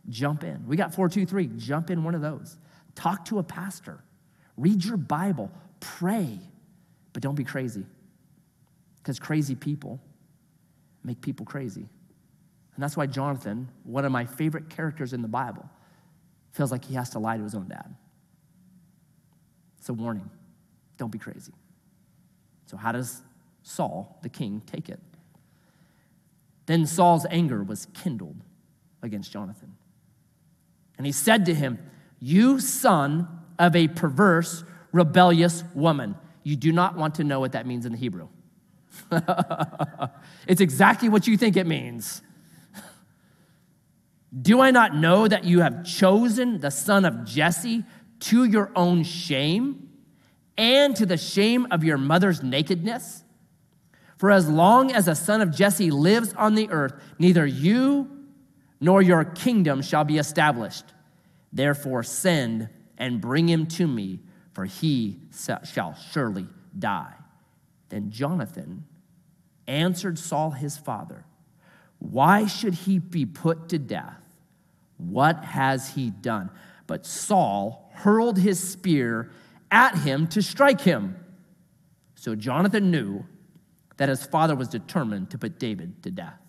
[0.10, 0.68] Jump in.
[0.68, 2.58] We got 423, jump in one of those.
[2.96, 4.04] Talk to a pastor.
[4.58, 5.52] Read your Bible.
[5.80, 6.40] Pray.
[7.14, 7.86] But don't be crazy.
[8.98, 10.00] Because crazy people
[11.04, 11.88] make people crazy.
[12.76, 15.68] And that's why Jonathan, one of my favorite characters in the Bible,
[16.52, 17.96] feels like he has to lie to his own dad.
[19.80, 20.30] It's a warning.
[20.98, 21.54] Don't be crazy.
[22.68, 23.22] So, how does
[23.64, 25.00] Saul, the king, take it?
[26.66, 28.44] Then Saul's anger was kindled
[29.02, 29.76] against Jonathan.
[30.98, 31.80] And he said to him,
[32.20, 36.16] You son of a perverse, rebellious woman.
[36.44, 38.28] You do not want to know what that means in the Hebrew.
[40.48, 42.22] it's exactly what you think it means.
[44.42, 47.84] Do I not know that you have chosen the son of Jesse
[48.22, 49.90] to your own shame
[50.58, 53.24] and to the shame of your mother's nakedness?
[54.22, 58.08] For as long as a son of Jesse lives on the earth, neither you
[58.80, 60.86] nor your kingdom shall be established.
[61.52, 64.20] Therefore, send and bring him to me,
[64.54, 65.22] for he
[65.64, 66.46] shall surely
[66.78, 67.16] die.
[67.90, 68.86] Then Jonathan
[69.68, 71.26] answered Saul his father,
[71.98, 74.22] Why should he be put to death?
[74.98, 76.52] What has he done?
[76.86, 79.32] But Saul hurled his spear
[79.72, 81.16] at him to strike him.
[82.14, 83.26] So Jonathan knew
[84.02, 86.42] that his father was determined to put David to death.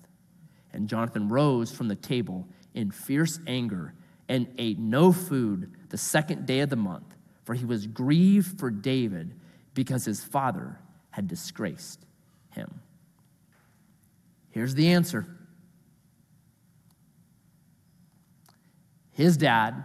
[0.73, 3.93] And Jonathan rose from the table in fierce anger
[4.27, 8.71] and ate no food the second day of the month, for he was grieved for
[8.71, 9.35] David
[9.75, 10.79] because his father
[11.11, 12.07] had disgraced
[12.53, 12.81] him.
[14.49, 15.27] Here's the answer
[19.11, 19.85] his dad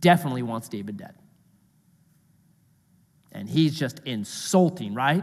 [0.00, 1.14] definitely wants David dead.
[3.30, 5.22] And he's just insulting, right?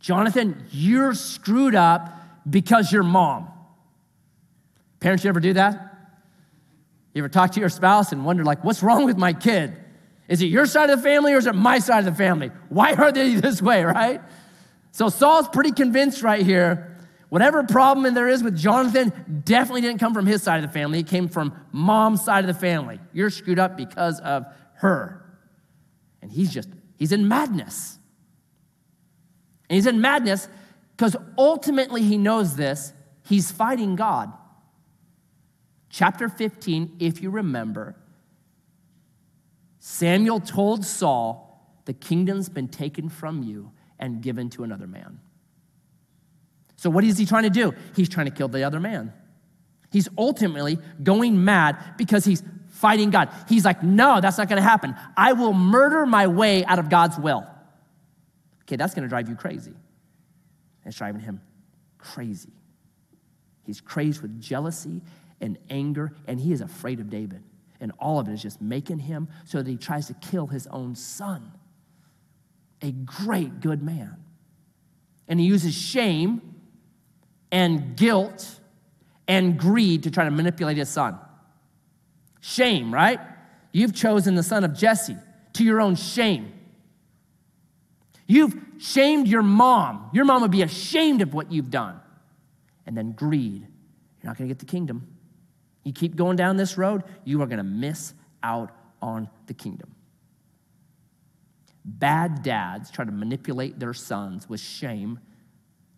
[0.00, 2.12] Jonathan, you're screwed up
[2.48, 3.48] because your mom.
[5.00, 5.94] Parents, you ever do that?
[7.14, 9.76] You ever talk to your spouse and wonder, like, what's wrong with my kid?
[10.28, 12.50] Is it your side of the family or is it my side of the family?
[12.68, 14.20] Why are they this way, right?
[14.92, 16.96] So Saul's pretty convinced right here.
[17.28, 21.00] Whatever problem there is with Jonathan definitely didn't come from his side of the family.
[21.00, 23.00] It came from mom's side of the family.
[23.12, 25.24] You're screwed up because of her.
[26.22, 27.95] And he's just, he's in madness.
[29.68, 30.48] And he's in madness
[30.96, 32.92] because ultimately he knows this.
[33.24, 34.32] He's fighting God.
[35.90, 37.96] Chapter 15, if you remember,
[39.78, 45.20] Samuel told Saul, The kingdom's been taken from you and given to another man.
[46.76, 47.72] So, what is he trying to do?
[47.94, 49.12] He's trying to kill the other man.
[49.90, 53.30] He's ultimately going mad because he's fighting God.
[53.48, 54.94] He's like, No, that's not going to happen.
[55.16, 57.46] I will murder my way out of God's will.
[58.66, 59.74] Okay, that's going to drive you crazy.
[60.84, 61.40] It's driving him
[61.98, 62.52] crazy.
[63.64, 65.02] He's crazed with jealousy
[65.40, 67.42] and anger, and he is afraid of David.
[67.80, 70.66] And all of it is just making him so that he tries to kill his
[70.68, 71.52] own son.
[72.82, 74.16] A great, good man.
[75.28, 76.54] And he uses shame
[77.52, 78.60] and guilt
[79.28, 81.18] and greed to try to manipulate his son.
[82.40, 83.20] Shame, right?
[83.72, 85.16] You've chosen the son of Jesse
[85.54, 86.52] to your own shame.
[88.26, 90.10] You've shamed your mom.
[90.12, 92.00] Your mom would be ashamed of what you've done.
[92.86, 93.62] And then greed.
[93.62, 95.06] You're not going to get the kingdom.
[95.84, 99.94] You keep going down this road, you are going to miss out on the kingdom.
[101.84, 105.20] Bad dads try to manipulate their sons with shame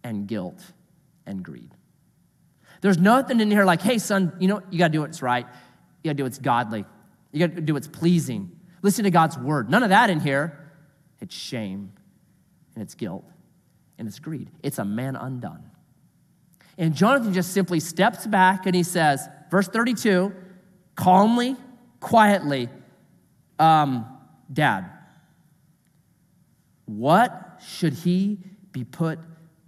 [0.05, 0.62] and guilt
[1.24, 1.70] and greed.
[2.82, 5.46] There's nothing in here like, hey, son, you know, you got to do what's right.
[6.03, 6.84] You got to do what's godly.
[7.32, 8.50] You got to do what's pleasing.
[8.82, 9.70] Listen to God's word.
[9.70, 10.70] None of that in here.
[11.20, 11.92] It's shame
[12.79, 13.24] and it's guilt
[13.99, 14.49] and it's greed.
[14.62, 15.68] It's a man undone.
[16.79, 20.33] And Jonathan just simply steps back and he says, verse 32,
[20.95, 21.57] calmly,
[21.99, 22.68] quietly,
[23.59, 24.07] um,
[24.53, 24.89] Dad,
[26.87, 28.39] what should he
[28.70, 29.18] be put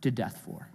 [0.03, 0.69] to death for?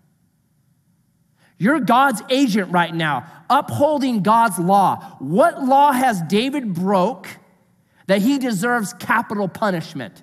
[1.58, 5.16] You're God's agent right now, upholding God's law.
[5.20, 7.30] What law has David broke
[8.08, 10.22] that he deserves capital punishment?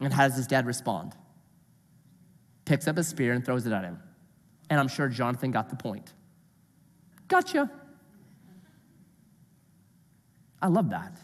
[0.00, 1.14] And how does his dad respond?
[2.64, 3.98] Picks up a spear and throws it at him.
[4.68, 6.12] And I'm sure Jonathan got the point.
[7.28, 7.70] Gotcha.
[10.60, 11.18] I love that.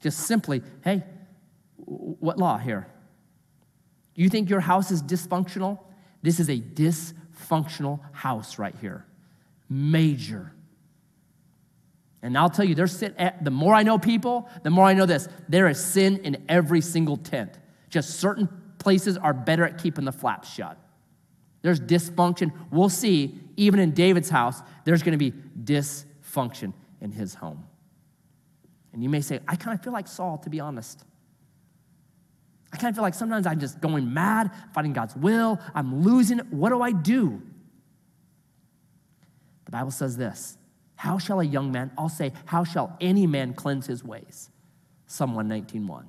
[0.00, 1.02] Just simply, hey,
[1.76, 2.86] what law here?
[4.14, 5.78] You think your house is dysfunctional?
[6.22, 9.06] This is a dysfunctional house right here.
[9.68, 10.52] Major.
[12.22, 15.06] And I'll tell you, there's sin, the more I know people, the more I know
[15.06, 15.28] this.
[15.48, 17.58] There is sin in every single tent.
[17.92, 20.78] Just certain places are better at keeping the flaps shut.
[21.60, 22.50] There's dysfunction.
[22.70, 25.32] We'll see, even in David's house, there's going to be
[25.62, 26.72] dysfunction
[27.02, 27.64] in his home.
[28.94, 31.04] And you may say, I kind of feel like Saul, to be honest.
[32.72, 35.60] I kind of feel like sometimes I'm just going mad, fighting God's will.
[35.74, 36.46] I'm losing it.
[36.46, 37.42] What do I do?
[39.66, 40.56] The Bible says this
[40.96, 44.48] How shall a young man, I'll say, how shall any man cleanse his ways?
[45.06, 46.06] Psalm 119.1.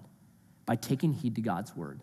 [0.66, 2.02] By taking heed to God's word.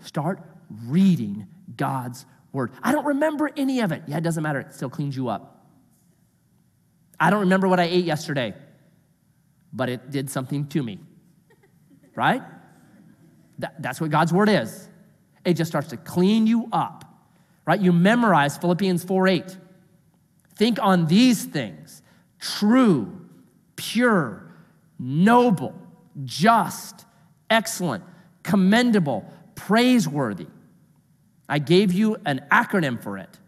[0.00, 0.40] Start
[0.86, 1.46] reading
[1.76, 2.72] God's word.
[2.82, 4.02] I don't remember any of it.
[4.06, 4.60] Yeah, it doesn't matter.
[4.60, 5.66] It still cleans you up.
[7.18, 8.54] I don't remember what I ate yesterday
[9.72, 10.98] but it did something to me.
[12.14, 12.42] Right?
[13.58, 14.88] That, that's what God's word is.
[15.44, 17.04] It just starts to clean you up.
[17.66, 17.80] Right?
[17.80, 19.56] You memorize Philippians 4 8.
[20.56, 22.02] Think on these things
[22.38, 23.26] true,
[23.76, 24.50] pure,
[24.98, 25.74] noble,
[26.24, 27.04] just,
[27.50, 28.04] excellent,
[28.42, 30.46] commendable, praiseworthy.
[31.48, 33.38] I gave you an acronym for it.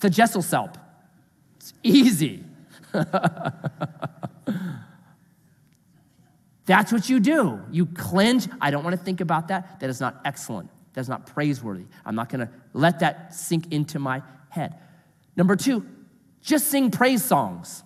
[0.00, 0.74] Thagesicelp.
[1.56, 2.44] It's easy.
[6.66, 7.60] That's what you do.
[7.70, 8.48] You cleanse.
[8.60, 9.80] I don't want to think about that.
[9.80, 10.70] That is not excellent.
[10.94, 11.84] That is not praiseworthy.
[12.04, 14.78] I'm not going to let that sink into my head.
[15.36, 15.86] Number two,
[16.42, 17.82] just sing praise songs.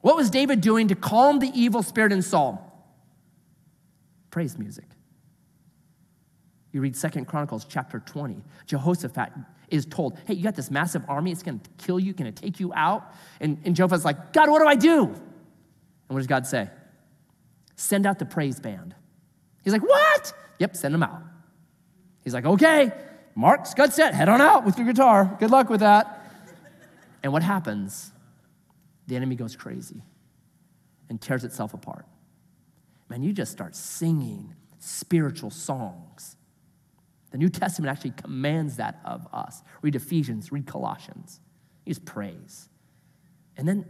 [0.00, 2.73] What was David doing to calm the evil spirit in Saul?
[4.34, 4.86] Praise music.
[6.72, 8.42] You read Second Chronicles chapter 20.
[8.66, 9.30] Jehoshaphat
[9.68, 12.58] is told, hey, you got this massive army, it's gonna kill you, It's gonna take
[12.58, 13.14] you out.
[13.40, 15.04] And, and Jehoshaphat's like, God, what do I do?
[15.04, 15.14] And
[16.08, 16.68] what does God say?
[17.76, 18.96] Send out the praise band.
[19.62, 20.32] He's like, What?
[20.58, 21.22] Yep, send them out.
[22.24, 22.90] He's like, Okay,
[23.36, 24.14] Mark's got set.
[24.14, 25.36] Head on out with your guitar.
[25.38, 26.28] Good luck with that.
[27.22, 28.10] And what happens?
[29.06, 30.02] The enemy goes crazy
[31.08, 32.04] and tears itself apart.
[33.14, 36.34] Man, you just start singing spiritual songs.
[37.30, 39.62] The New Testament actually commands that of us.
[39.82, 41.38] Read Ephesians, read Colossians.
[41.86, 42.68] Use praise.
[43.56, 43.84] And then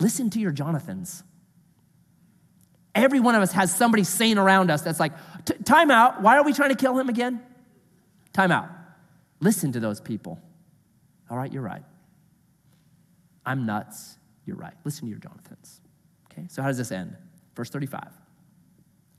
[0.00, 1.22] listen to your Jonathans.
[2.94, 5.12] Every one of us has somebody sane around us that's like,
[5.66, 6.22] time out.
[6.22, 7.42] Why are we trying to kill him again?
[8.32, 8.70] Time out.
[9.40, 10.40] Listen to those people.
[11.28, 11.84] All right, you're right.
[13.44, 14.16] I'm nuts.
[14.46, 14.72] You're right.
[14.86, 15.82] Listen to your Jonathans.
[16.32, 17.14] Okay, so how does this end?
[17.54, 18.08] Verse 35.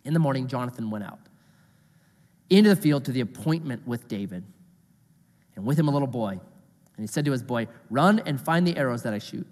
[0.04, 1.20] In the morning, Jonathan went out
[2.52, 4.43] into the field to the appointment with David,
[5.56, 6.32] and with him a little boy.
[6.32, 9.47] And he said to his boy, Run and find the arrows that I shoot.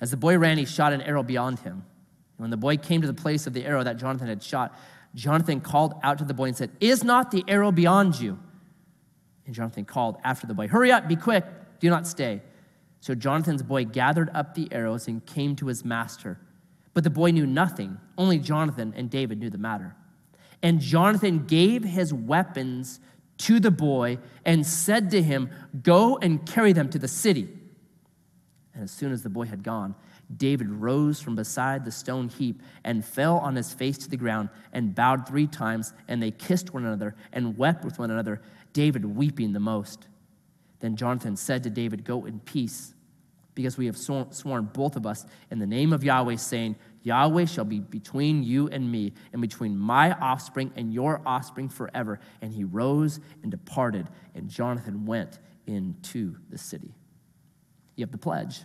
[0.00, 1.72] As the boy ran, he shot an arrow beyond him.
[1.72, 4.76] And When the boy came to the place of the arrow that Jonathan had shot,
[5.14, 8.38] Jonathan called out to the boy and said, Is not the arrow beyond you?
[9.46, 11.44] And Jonathan called after the boy, Hurry up, be quick,
[11.80, 12.42] do not stay.
[13.00, 16.38] So Jonathan's boy gathered up the arrows and came to his master.
[16.94, 19.96] But the boy knew nothing, only Jonathan and David knew the matter.
[20.62, 23.00] And Jonathan gave his weapons
[23.38, 25.50] to the boy and said to him,
[25.82, 27.48] Go and carry them to the city.
[28.74, 29.94] And as soon as the boy had gone,
[30.34, 34.48] David rose from beside the stone heap and fell on his face to the ground
[34.72, 38.40] and bowed three times, and they kissed one another and wept with one another,
[38.72, 40.06] David weeping the most.
[40.80, 42.94] Then Jonathan said to David, Go in peace,
[43.54, 47.64] because we have sworn both of us in the name of Yahweh, saying, Yahweh shall
[47.64, 52.20] be between you and me, and between my offspring and your offspring forever.
[52.40, 56.94] And he rose and departed, and Jonathan went into the city.
[57.96, 58.60] You have the pledge.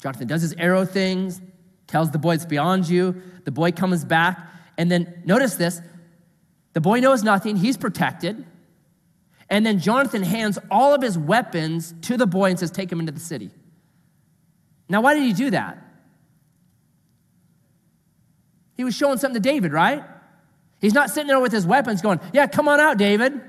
[0.00, 1.40] Jonathan does his arrow things,
[1.88, 3.20] tells the boy it's beyond you.
[3.44, 4.38] The boy comes back,
[4.76, 5.80] and then notice this
[6.74, 8.46] the boy knows nothing, he's protected.
[9.50, 13.00] And then Jonathan hands all of his weapons to the boy and says, Take him
[13.00, 13.50] into the city.
[14.88, 15.78] Now, why did he do that?
[18.76, 20.04] He was showing something to David, right?
[20.80, 23.40] He's not sitting there with his weapons going, Yeah, come on out, David.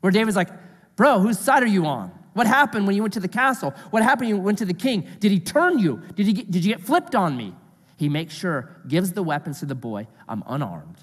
[0.00, 0.50] Where David's like,
[0.96, 2.12] Bro, whose side are you on?
[2.34, 3.74] What happened when you went to the castle?
[3.90, 5.08] What happened when you went to the king?
[5.18, 6.02] Did he turn you?
[6.14, 7.54] Did, he get, did you get flipped on me?
[7.96, 10.06] He makes sure, gives the weapons to the boy.
[10.28, 10.98] I'm unarmed.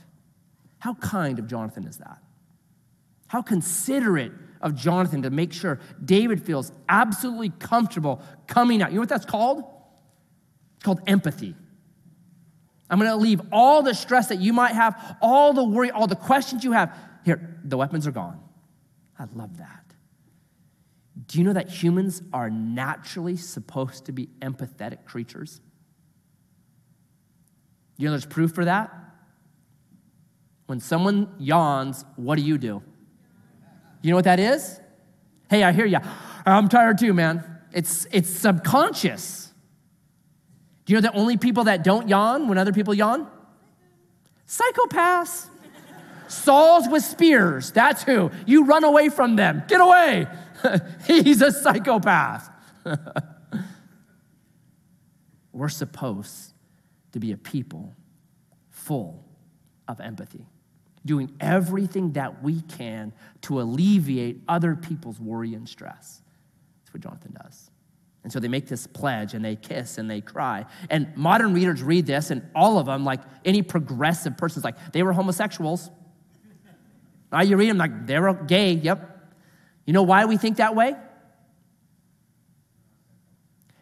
[0.80, 2.20] How kind of Jonathan is that?
[3.28, 4.32] How considerate
[4.66, 8.90] of Jonathan to make sure David feels absolutely comfortable coming out.
[8.90, 9.64] You know what that's called?
[10.78, 11.56] It's called empathy.
[12.90, 16.08] I'm going to leave all the stress that you might have, all the worry, all
[16.08, 16.98] the questions you have.
[17.24, 18.40] Here, the weapons are gone.
[19.18, 19.84] I love that.
[21.28, 25.62] Do you know that humans are naturally supposed to be empathetic creatures?
[27.98, 28.92] You know there's proof for that?
[30.66, 32.82] When someone yawns, what do you do?
[34.06, 34.80] You know what that is?
[35.50, 35.98] Hey, I hear you.
[36.46, 37.44] I'm tired too, man.
[37.74, 39.52] It's, it's subconscious.
[40.86, 43.28] Do you know the only people that don't yawn when other people yawn?
[44.48, 45.50] Psychopaths.
[46.28, 47.72] Sauls with spears.
[47.72, 48.30] That's who.
[48.46, 49.64] You run away from them.
[49.68, 50.28] Get away.
[51.08, 52.48] He's a psychopath.
[55.52, 56.54] We're supposed
[57.14, 57.96] to be a people
[58.70, 59.26] full
[59.88, 60.46] of empathy,
[61.06, 66.22] doing everything that we can to alleviate other people's worry and stress.
[66.82, 67.70] That's what Jonathan does.
[68.24, 70.66] And so they make this pledge and they kiss and they cry.
[70.90, 74.94] And modern readers read this, and all of them, like any progressive person, is like,
[74.94, 75.92] they were homosexuals.
[77.32, 79.34] Now you read them like, they were gay, yep.
[79.86, 80.96] You know why we think that way?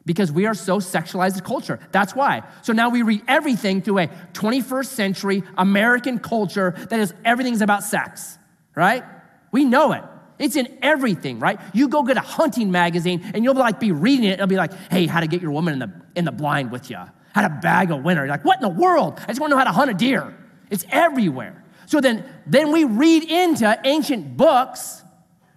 [0.06, 1.80] Because we are so sexualized a culture.
[1.92, 2.44] That's why.
[2.62, 7.84] So now we read everything through a 21st century American culture that is everything's about
[7.84, 8.38] sex,
[8.76, 9.04] right?
[9.52, 10.04] We know it.
[10.40, 11.60] It's in everything, right?
[11.74, 14.34] You go get a hunting magazine and you'll be like be reading it.
[14.34, 16.90] It'll be like, hey, how to get your woman in the in the blind with
[16.90, 16.98] you,
[17.34, 18.22] how to bag a winner.
[18.22, 19.20] You're like, what in the world?
[19.22, 20.36] I just want to know how to hunt a deer.
[20.70, 21.64] It's everywhere.
[21.86, 25.04] So then, then we read into ancient books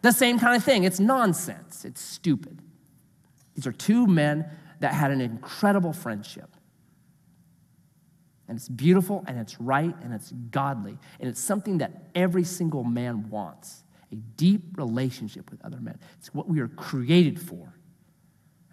[0.02, 0.84] the same kind of thing.
[0.84, 1.84] It's nonsense.
[1.84, 2.55] It's stupid.
[3.56, 4.48] These are two men
[4.80, 6.54] that had an incredible friendship.
[8.48, 10.96] And it's beautiful and it's right and it's godly.
[11.18, 13.82] And it's something that every single man wants
[14.12, 15.98] a deep relationship with other men.
[16.18, 17.74] It's what we are created for.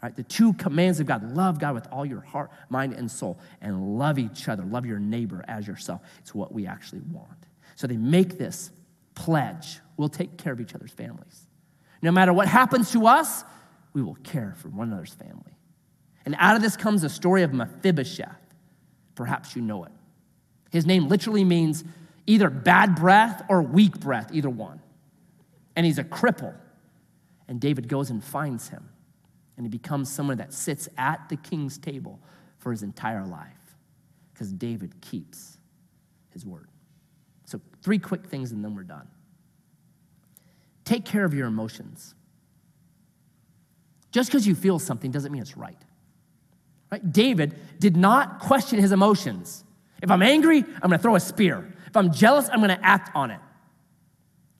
[0.04, 0.16] Right?
[0.16, 3.98] The two commands of God love God with all your heart, mind, and soul, and
[3.98, 4.64] love each other.
[4.64, 6.02] Love your neighbor as yourself.
[6.20, 7.48] It's what we actually want.
[7.76, 8.70] So they make this
[9.16, 11.48] pledge we'll take care of each other's families.
[12.02, 13.44] No matter what happens to us,
[13.94, 15.58] we will care for one another's family.
[16.26, 18.40] And out of this comes the story of Mephibosheth.
[19.16, 19.92] Perhaps you know it.
[20.72, 21.84] His name literally means
[22.26, 24.82] either bad breath or weak breath, either one
[25.76, 26.54] and he's a cripple.
[27.48, 28.90] And David goes and finds him,
[29.58, 32.20] and he becomes someone that sits at the king's table
[32.58, 33.76] for his entire life
[34.34, 35.58] because David keeps
[36.30, 36.70] his word.
[37.46, 39.08] So, three quick things, and then we're done.
[40.86, 42.16] Take care of your emotions.
[44.14, 45.78] Just because you feel something doesn't mean it's right.
[46.92, 47.12] Right?
[47.12, 49.66] David did not question his emotions.
[50.02, 51.74] If I'm angry, I'm going to throw a spear.
[51.88, 53.40] If I'm jealous, I'm going to act on it.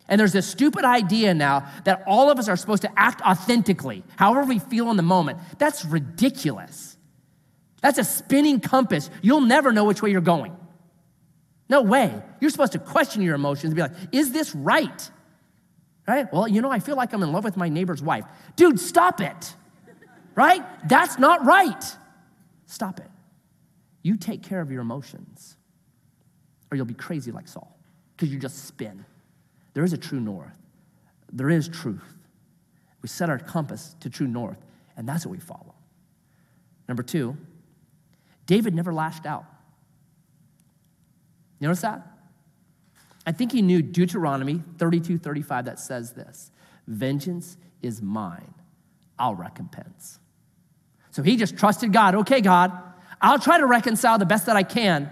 [0.10, 4.04] And there's this stupid idea now that all of us are supposed to act authentically,
[4.18, 5.38] however we feel in the moment.
[5.60, 6.98] That's ridiculous.
[7.82, 9.10] That's a spinning compass.
[9.22, 10.58] You'll never know which way you're going.
[11.70, 12.22] No way.
[12.42, 15.12] You're supposed to question your emotions and be like, is this right?
[16.08, 16.32] Right?
[16.34, 18.26] Well, you know, I feel like I'm in love with my neighbor's wife.
[18.56, 19.56] Dude, stop it.
[20.36, 20.64] Right?
[20.90, 21.84] That's not right.
[22.66, 23.10] Stop it.
[24.02, 25.56] You take care of your emotions,
[26.70, 27.78] or you'll be crazy like Saul,
[28.16, 29.06] because you just spin.
[29.74, 30.58] There is a true north.
[31.32, 32.18] There is truth.
[33.02, 34.58] We set our compass to true north,
[34.98, 35.74] and that's what we follow.
[36.88, 37.38] Number two,
[38.46, 39.46] David never lashed out.
[41.60, 42.06] You notice that?
[43.26, 46.52] I think he knew Deuteronomy 32 35 that says this
[46.88, 48.54] Vengeance is mine,
[49.18, 50.20] I'll recompense.
[51.12, 52.16] So he just trusted God.
[52.16, 52.72] Okay, God,
[53.22, 55.10] I'll try to reconcile the best that I can.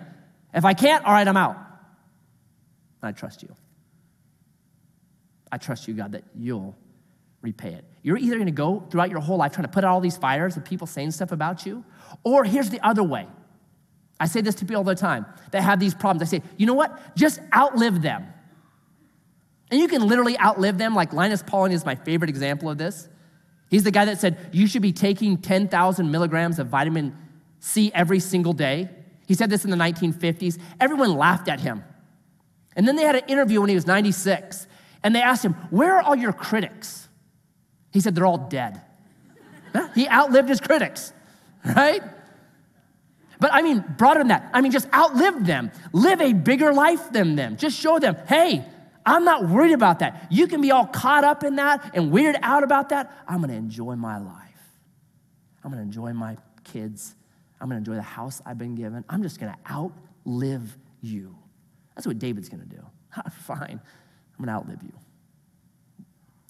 [0.53, 1.57] If I can't, all right, I'm out.
[3.03, 3.55] I trust you.
[5.51, 6.76] I trust you, God, that you'll
[7.41, 7.86] repay it.
[8.03, 10.18] You're either going to go throughout your whole life trying to put out all these
[10.18, 11.84] fires of people saying stuff about you,
[12.24, 13.28] or here's the other way.
[14.22, 16.22] I say this to people all the time that have these problems.
[16.22, 17.15] I say, you know what?
[17.15, 18.32] Just outlive them.
[19.72, 20.93] And you can literally outlive them.
[20.93, 23.09] Like Linus Pauling is my favorite example of this.
[23.72, 27.17] He's the guy that said, you should be taking 10,000 milligrams of vitamin
[27.61, 28.89] C every single day.
[29.26, 30.59] He said this in the 1950s.
[30.80, 31.84] Everyone laughed at him.
[32.76, 34.67] And then they had an interview when he was 96.
[35.01, 37.09] And they asked him, Where are all your critics?
[37.91, 38.82] He said, They're all dead.
[39.95, 41.11] he outlived his critics,
[41.65, 42.03] right?
[43.42, 45.72] But I mean, broader than that, I mean, just outlive them.
[45.94, 47.58] Live a bigger life than them.
[47.58, 48.64] Just show them, hey,
[49.04, 50.28] I'm not worried about that.
[50.30, 53.12] You can be all caught up in that and weirded out about that.
[53.28, 54.46] I'm gonna enjoy my life.
[55.64, 57.16] I'm gonna enjoy my kids.
[57.60, 59.04] I'm gonna enjoy the house I've been given.
[59.10, 61.36] I'm just gonna outlive you.
[61.96, 62.86] That's what David's gonna do.
[63.42, 63.82] Fine.
[64.38, 64.94] I'm to outlive you.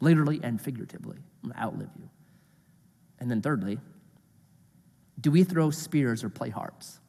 [0.01, 2.09] Literally and figuratively, I'm to outlive you.
[3.19, 3.79] And then, thirdly,
[5.21, 6.99] do we throw spears or play harps?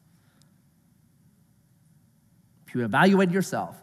[2.73, 3.75] if you evaluate yourself,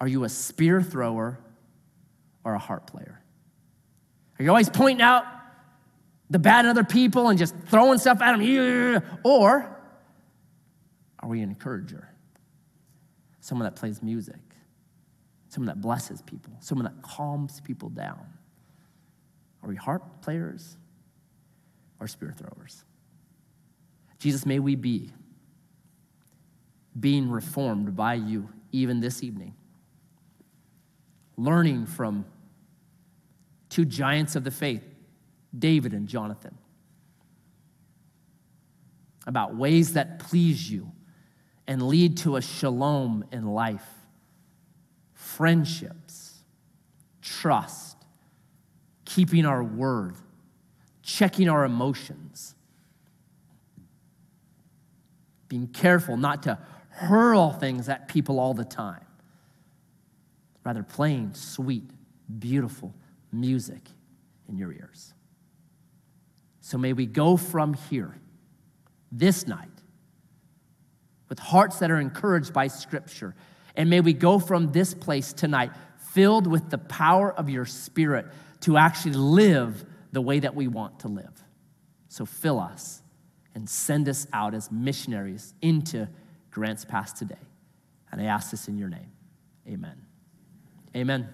[0.00, 1.38] are you a spear thrower
[2.42, 3.20] or a harp player?
[4.38, 5.26] Are you always pointing out
[6.30, 9.02] the bad in other people and just throwing stuff at them?
[9.24, 9.78] Or
[11.20, 12.08] are we an encourager?
[13.40, 14.40] Someone that plays music,
[15.50, 18.26] someone that blesses people, someone that calms people down.
[19.62, 20.78] Are we harp players
[22.00, 22.84] or spear throwers?
[24.24, 25.10] Jesus, may we be
[26.98, 29.52] being reformed by you even this evening,
[31.36, 32.24] learning from
[33.68, 34.82] two giants of the faith,
[35.58, 36.56] David and Jonathan,
[39.26, 40.90] about ways that please you
[41.66, 43.90] and lead to a shalom in life,
[45.12, 46.38] friendships,
[47.20, 47.98] trust,
[49.04, 50.16] keeping our word,
[51.02, 52.54] checking our emotions,
[55.54, 59.06] being careful not to hurl things at people all the time,
[60.64, 61.88] rather, playing sweet,
[62.40, 62.92] beautiful
[63.30, 63.88] music
[64.48, 65.14] in your ears.
[66.60, 68.18] So may we go from here
[69.12, 69.68] this night
[71.28, 73.36] with hearts that are encouraged by Scripture.
[73.76, 75.70] And may we go from this place tonight
[76.14, 78.26] filled with the power of your Spirit
[78.62, 81.44] to actually live the way that we want to live.
[82.08, 83.03] So fill us
[83.54, 86.08] and send us out as missionaries into
[86.50, 87.36] Grants Pass today.
[88.10, 89.12] And I ask this in your name.
[89.68, 89.96] Amen.
[90.94, 91.28] Amen.